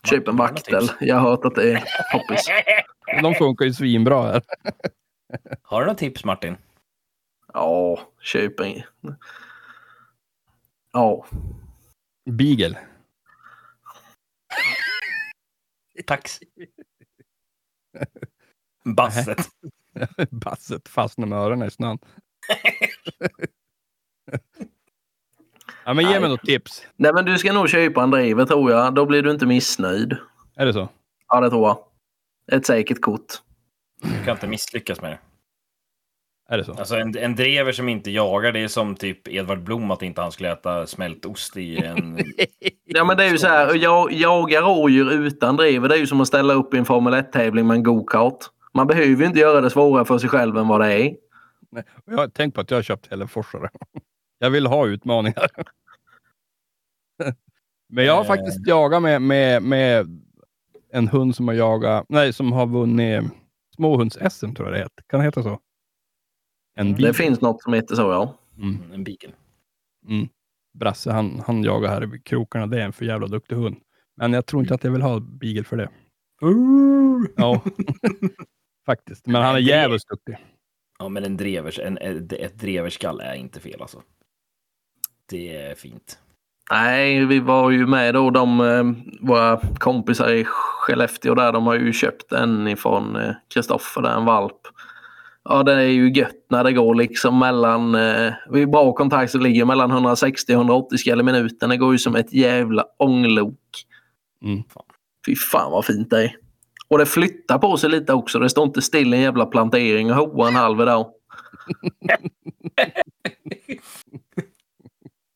[0.10, 0.84] Köp en vaktel.
[1.00, 1.84] Jag har hört att det är
[2.14, 2.48] poppis.
[3.22, 4.42] de funkar ju svinbra här.
[5.62, 6.58] Har du några tips Martin?
[7.54, 8.82] Ja, köp en.
[10.94, 11.26] Ja,
[12.30, 12.78] Beagle.
[16.06, 16.40] Tax.
[18.86, 19.48] Basset.
[20.32, 21.98] Basset fastnar med öronen i snön.
[25.86, 26.88] ja, men ge mig något tips.
[26.96, 28.96] Nej men du ska nog köpa en driver tror jag.
[28.96, 30.18] Då blir du inte missnöjd.
[30.56, 30.90] Är det så?
[31.28, 31.78] Ja det tror jag.
[32.52, 33.34] Ett säkert kort.
[34.02, 35.20] Du kan inte misslyckas med det.
[36.50, 36.74] Är det så?
[36.74, 40.22] Alltså en, en drever som inte jagar, det är som typ Edvard Blom att inte
[40.22, 42.18] han skulle äta smält ost i en...
[42.98, 43.76] Ja men det är ju så här.
[43.76, 47.14] Jag, jaga rådjur utan driver det är ju som att ställa upp i en Formel
[47.14, 48.38] 1-tävling med en go-kart.
[48.74, 51.16] Man behöver ju inte göra det svårare för sig själv än vad det är.
[51.72, 53.70] Nej, Jag har tänkt på att jag har köpt Hälleforsare.
[54.40, 55.48] Jag vill ha utmaningar.
[57.90, 58.28] Men jag har Eh.
[58.28, 60.22] faktiskt jagat med, med, med
[60.92, 63.24] en hund som har jagat, nej, som har vunnit
[63.78, 65.04] småhunds-SM tror jag det heter.
[65.08, 65.60] Kan det heta så?
[66.76, 68.38] En Det finns något som heter så ja.
[68.58, 68.78] Mm.
[68.94, 69.32] En beagle.
[70.80, 72.68] Brasse, han, han jagar här i krokarna.
[72.68, 73.78] Det är en för jävla duktig hund.
[74.18, 75.90] Men jag tror inte att jag vill ha beagle för det.
[77.36, 77.62] Ja,
[78.86, 79.28] faktiskt.
[79.28, 80.38] Men han är jävligt duktig.
[81.00, 81.98] Ja, men en drevers, en,
[82.32, 84.02] ett dreverskall är inte fel alltså.
[85.30, 86.20] Det är fint.
[86.72, 88.30] Nej, vi var ju med då.
[88.30, 88.84] De, eh,
[89.28, 94.68] våra kompisar i Skellefteå där, de har ju köpt en ifrån Kristoffer, där en valp.
[95.50, 99.38] Ja, det är ju gött när det går liksom mellan, eh, vid bra kontakt så
[99.38, 101.70] ligger mellan 160 och 180 skall i minuten.
[101.70, 103.60] Det går ju som ett jävla ånglok.
[104.44, 104.64] Mm.
[105.26, 106.36] Fy fan vad fint det är.
[106.88, 108.40] Och det flyttar på sig lite också.
[108.40, 111.08] Det står inte still en jävla plantering och hoa en halv dag.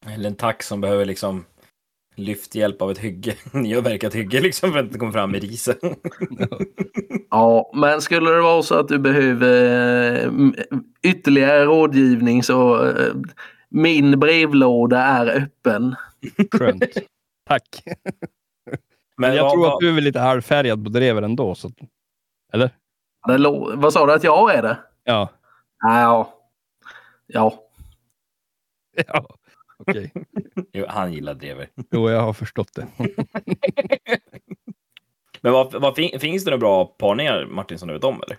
[0.16, 1.46] Eller en tax som behöver liksom
[2.16, 3.36] lyfthjälp av ett hygge.
[3.54, 5.76] Nyavverkat hygge liksom för att inte komma fram med risen.
[7.34, 10.32] Ja, men skulle det vara så att du behöver eh,
[11.04, 13.14] ytterligare rådgivning så eh,
[13.70, 15.96] min brevlåda är öppen.
[16.52, 16.84] Skönt.
[17.50, 17.84] Tack.
[19.18, 21.56] Men jag vad- tror att du är väl lite halvfärgad på drever ändå.
[21.56, 21.72] Så...
[22.54, 22.70] Eller?
[23.76, 24.78] Vad sa du att jag är det?
[25.04, 25.30] Ja.
[25.84, 26.34] Ja.
[27.28, 27.54] Ja.
[29.08, 29.36] ja.
[29.88, 30.12] Okej.
[30.74, 31.68] Jo, han gillar drever.
[31.92, 32.88] Jo, jag har förstått det.
[35.42, 38.22] Men vad, vad fin, finns det några bra parningar, Martin, som du vet om?
[38.24, 38.38] Eller?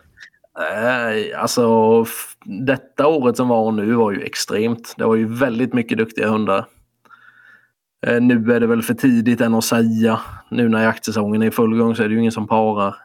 [0.58, 1.62] Nej, alltså
[2.06, 4.94] f- detta året som var nu var ju extremt.
[4.98, 6.64] Det var ju väldigt mycket duktiga hundar.
[8.06, 10.20] Eh, nu är det väl för tidigt än att säga.
[10.50, 12.96] Nu när jaktsäsongen är i full gång så är det ju ingen som parar.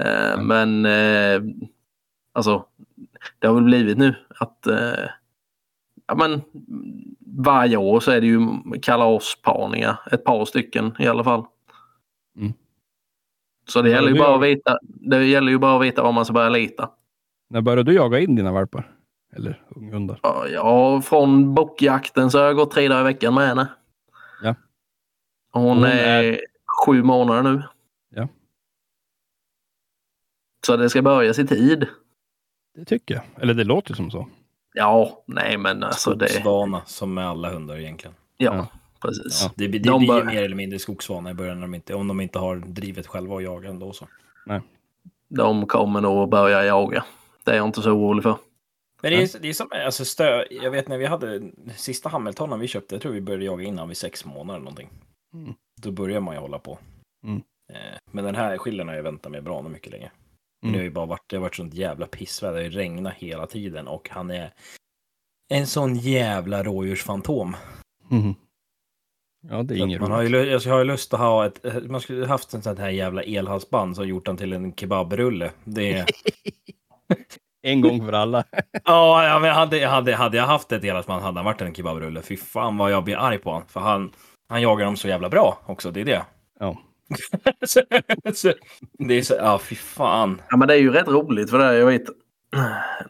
[0.00, 1.40] Eh, Men eh,
[2.32, 2.64] alltså,
[3.38, 5.04] det har väl blivit nu att eh,
[6.06, 6.40] ja, men,
[7.44, 8.40] varje år så är det ju
[8.82, 10.00] kalasparningar.
[10.12, 11.44] Ett par stycken i alla fall.
[12.36, 12.52] Mm.
[13.68, 16.24] Så det gäller, ju bara att veta, det gäller ju bara att veta var man
[16.24, 16.90] ska börja leta.
[17.50, 18.94] När började du jaga in dina valpar?
[19.36, 20.20] Eller unghundar?
[20.52, 23.68] Ja, från bockjakten så har jag gått tre dagar i veckan med henne.
[24.42, 24.54] Ja.
[25.52, 26.40] Hon, Hon är, är-
[26.86, 27.62] sju månader nu.
[28.14, 28.28] Ja.
[30.66, 31.88] Så det ska börjas i tid.
[32.74, 33.24] Det tycker jag.
[33.42, 34.28] Eller det låter som så.
[34.74, 36.28] Ja, nej men alltså det...
[36.28, 38.14] Skogsvana, som med alla hundar egentligen.
[38.36, 38.66] Ja, Ja.
[39.00, 39.42] precis.
[39.42, 41.74] Ja, det, det De blir bör- ju mer eller mindre skogsvana i början, när de
[41.74, 43.92] inte, om de inte har drivet själva och jagar ändå.
[43.92, 44.08] Så.
[45.28, 47.04] De kommer nog att börja jaga.
[47.44, 48.36] Det är jag inte så orolig för.
[49.02, 51.42] Men det är, det är som, alltså stö, jag vet när vi hade
[51.76, 54.88] sista Hamiltonen vi köpte, jag tror vi började jaga innan vid sex månader eller någonting.
[55.34, 55.54] Mm.
[55.82, 56.78] Då börjar man ju hålla på.
[57.24, 57.42] Mm.
[57.72, 60.10] Eh, Men den här skillen har jag väntat med bra mycket länge.
[60.62, 60.72] Mm.
[60.72, 63.14] Det har ju bara varit, det har varit sånt jävla pissväder, det har ju regnat
[63.14, 64.52] hela tiden och han är
[65.48, 67.56] en sån jävla rådjursfantom.
[68.08, 68.34] Mhm.
[69.48, 71.90] Ja, det är inget man har ju, alltså, jag har ju lust att ha ett,
[71.90, 75.50] man skulle haft en sån här jävla elhalsband som gjort den till en kebabrulle.
[75.64, 76.06] Det är...
[77.64, 78.44] En gång för alla.
[78.84, 82.22] Ja, ja, men hade, hade, hade jag haft ett elhalsband hade han varit en kebabrulle.
[82.22, 83.68] Fy fan vad jag blir arg på honom.
[83.68, 84.12] För han,
[84.48, 86.24] han jagar dem så jävla bra också, det är det.
[86.60, 86.76] Ja.
[88.98, 90.42] det är så, ja fy fan.
[90.50, 92.04] Ja, men det är ju rätt roligt för det jag vet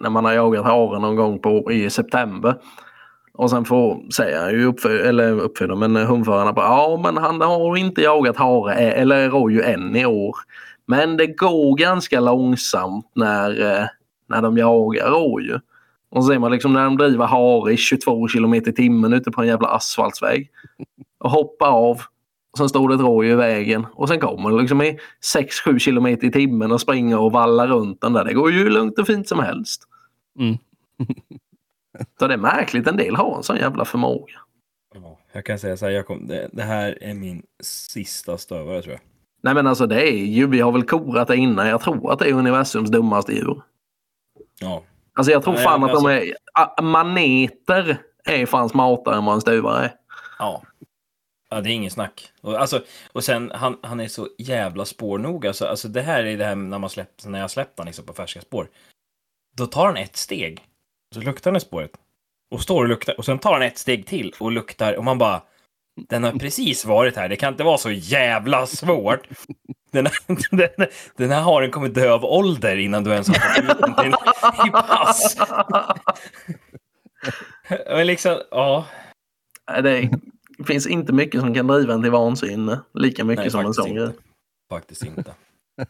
[0.01, 2.55] när man har jagat hare någon gång på, i september.
[3.35, 7.41] Och sen får, säger han ju uppfö, eller uppfödare, men hundförarna bara ja men han
[7.41, 10.37] har inte jagat hare eller rådjur än i år.
[10.87, 13.87] Men det går ganska långsamt när, eh,
[14.29, 15.61] när de jagar rådjur.
[16.11, 19.31] Och så ser man liksom när de driver hare i 22 kilometer i timmen ute
[19.31, 20.51] på en jävla asfaltsväg.
[21.19, 22.03] Och hoppar av.
[22.59, 24.99] Sen står det ett rådjur i vägen och sen kommer det liksom i
[25.35, 28.25] 6-7 kilometer i timmen och springer och vallar runt den där.
[28.25, 29.83] Det går ju lugnt och fint som helst.
[30.39, 30.59] Mm.
[32.19, 34.35] Så det är märkligt, en del har en sån jävla förmåga.
[34.95, 38.83] Ja, jag kan säga så här, jag kom, det, det här är min sista stövare
[38.83, 39.01] tror jag.
[39.43, 42.19] Nej men alltså det är ju, vi har väl korat det innan, jag tror att
[42.19, 43.63] det är universums dummaste djur.
[44.61, 44.83] Ja,
[45.15, 49.41] Alltså jag tror Nej, fan att de är, maneter är fan smartare än vad en
[49.41, 49.95] stuvare är.
[50.39, 50.63] ja.
[51.53, 52.33] Ja, det är ingen snack.
[52.41, 52.83] Och, alltså,
[53.13, 55.49] och sen, han, han är så jävla spårnoga.
[55.49, 58.07] Alltså, alltså det här är det här när, man släppt, när jag släppt han liksom
[58.07, 58.69] på färska spår.
[59.57, 60.61] Då tar han ett steg.
[61.15, 61.91] Så luktar han i spåret.
[62.51, 63.19] Och står och luktar.
[63.19, 64.95] Och sen tar han ett steg till och luktar.
[64.95, 65.43] Och man bara...
[66.09, 67.29] Den har precis varit här.
[67.29, 69.29] Det kan inte vara så jävla svårt.
[69.91, 70.09] Den,
[70.51, 73.95] den, den här haren kommer dö av ålder innan du ens har fått ut den
[73.95, 74.15] till
[74.69, 75.37] i pass.
[77.87, 78.87] Men liksom, ja.
[79.71, 80.11] Nej, Det
[80.65, 82.81] finns inte mycket som kan driva en till vansinne.
[82.95, 84.07] Lika mycket Nej, som en sån grej.
[84.07, 84.19] inte.
[84.71, 85.35] Faktiskt inte.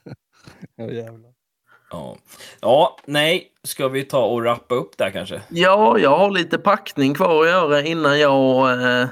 [0.77, 1.31] Ja, jävlar.
[1.91, 2.17] Ja.
[2.61, 5.43] ja, nej, ska vi ta och rappa upp där kanske?
[5.49, 9.09] Ja, jag har lite packning kvar att göra innan jag eh,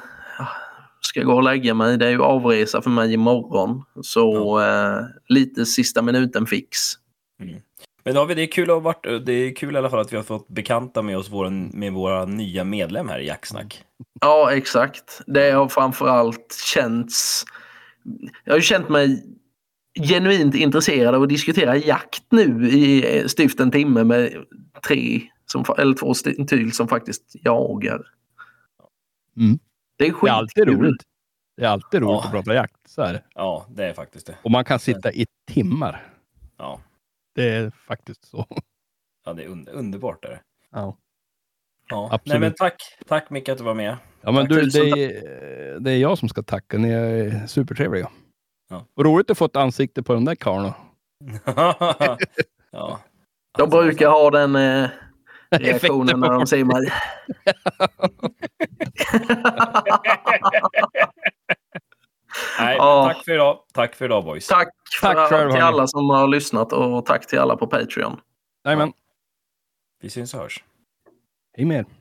[1.01, 1.97] ska gå och lägga mig.
[1.97, 3.85] Det är ju avresa för mig imorgon.
[4.03, 6.79] Så eh, lite sista minuten fix.
[8.05, 10.13] Men David, det är kul att ha varit, det är kul i alla fall att
[10.13, 13.85] vi har fått bekanta med oss vår, med våra nya medlem här i Jacksnack.
[14.21, 15.21] Ja, exakt.
[15.27, 17.45] Det har framförallt känts...
[18.45, 19.25] Jag har ju känt mig
[20.01, 24.45] genuint intresserad av att diskutera jakt nu i eh, styvt en timme med
[24.87, 28.03] tre, som, eller två st- till som faktiskt jagar.
[29.37, 29.59] Mm.
[29.99, 30.79] Det är Det är alltid skitkul.
[30.87, 31.03] roligt.
[31.57, 32.25] Det är alltid roligt Ja.
[32.27, 32.77] att prata jakt.
[32.89, 33.23] Så är det.
[33.35, 34.35] Ja, det är faktiskt det.
[34.43, 36.03] Och man kan sitta i timmar.
[36.57, 36.81] Ja,
[37.41, 38.47] Det är faktiskt så.
[39.25, 40.25] ja det är under, underbart.
[40.25, 40.41] Är det.
[40.71, 40.97] Ja.
[41.89, 42.09] Ja.
[42.13, 42.27] Absolut.
[42.27, 43.97] Nej, men tack, tack Micke att du var med.
[44.21, 46.79] Ja, men Tack, du, det, är, det är jag som ska tacka.
[46.79, 48.11] Ni är supertrevliga.
[48.71, 48.87] Ja.
[48.95, 50.73] Och roligt att få ett ansikte på den där karln.
[52.73, 53.01] ja.
[53.59, 54.89] De brukar ha den eh,
[55.51, 56.93] reaktionen när de ser mig.
[62.65, 62.79] Nej.
[62.79, 63.59] Tack för idag.
[63.73, 64.47] Tack för idag boys.
[64.47, 64.69] Tack,
[65.01, 68.21] Tack för, själv, till alla som har lyssnat och tack till alla på Patreon.
[68.65, 68.93] Jajamän.
[70.03, 70.65] Vi syns och hörs.
[71.57, 72.00] Hej med er.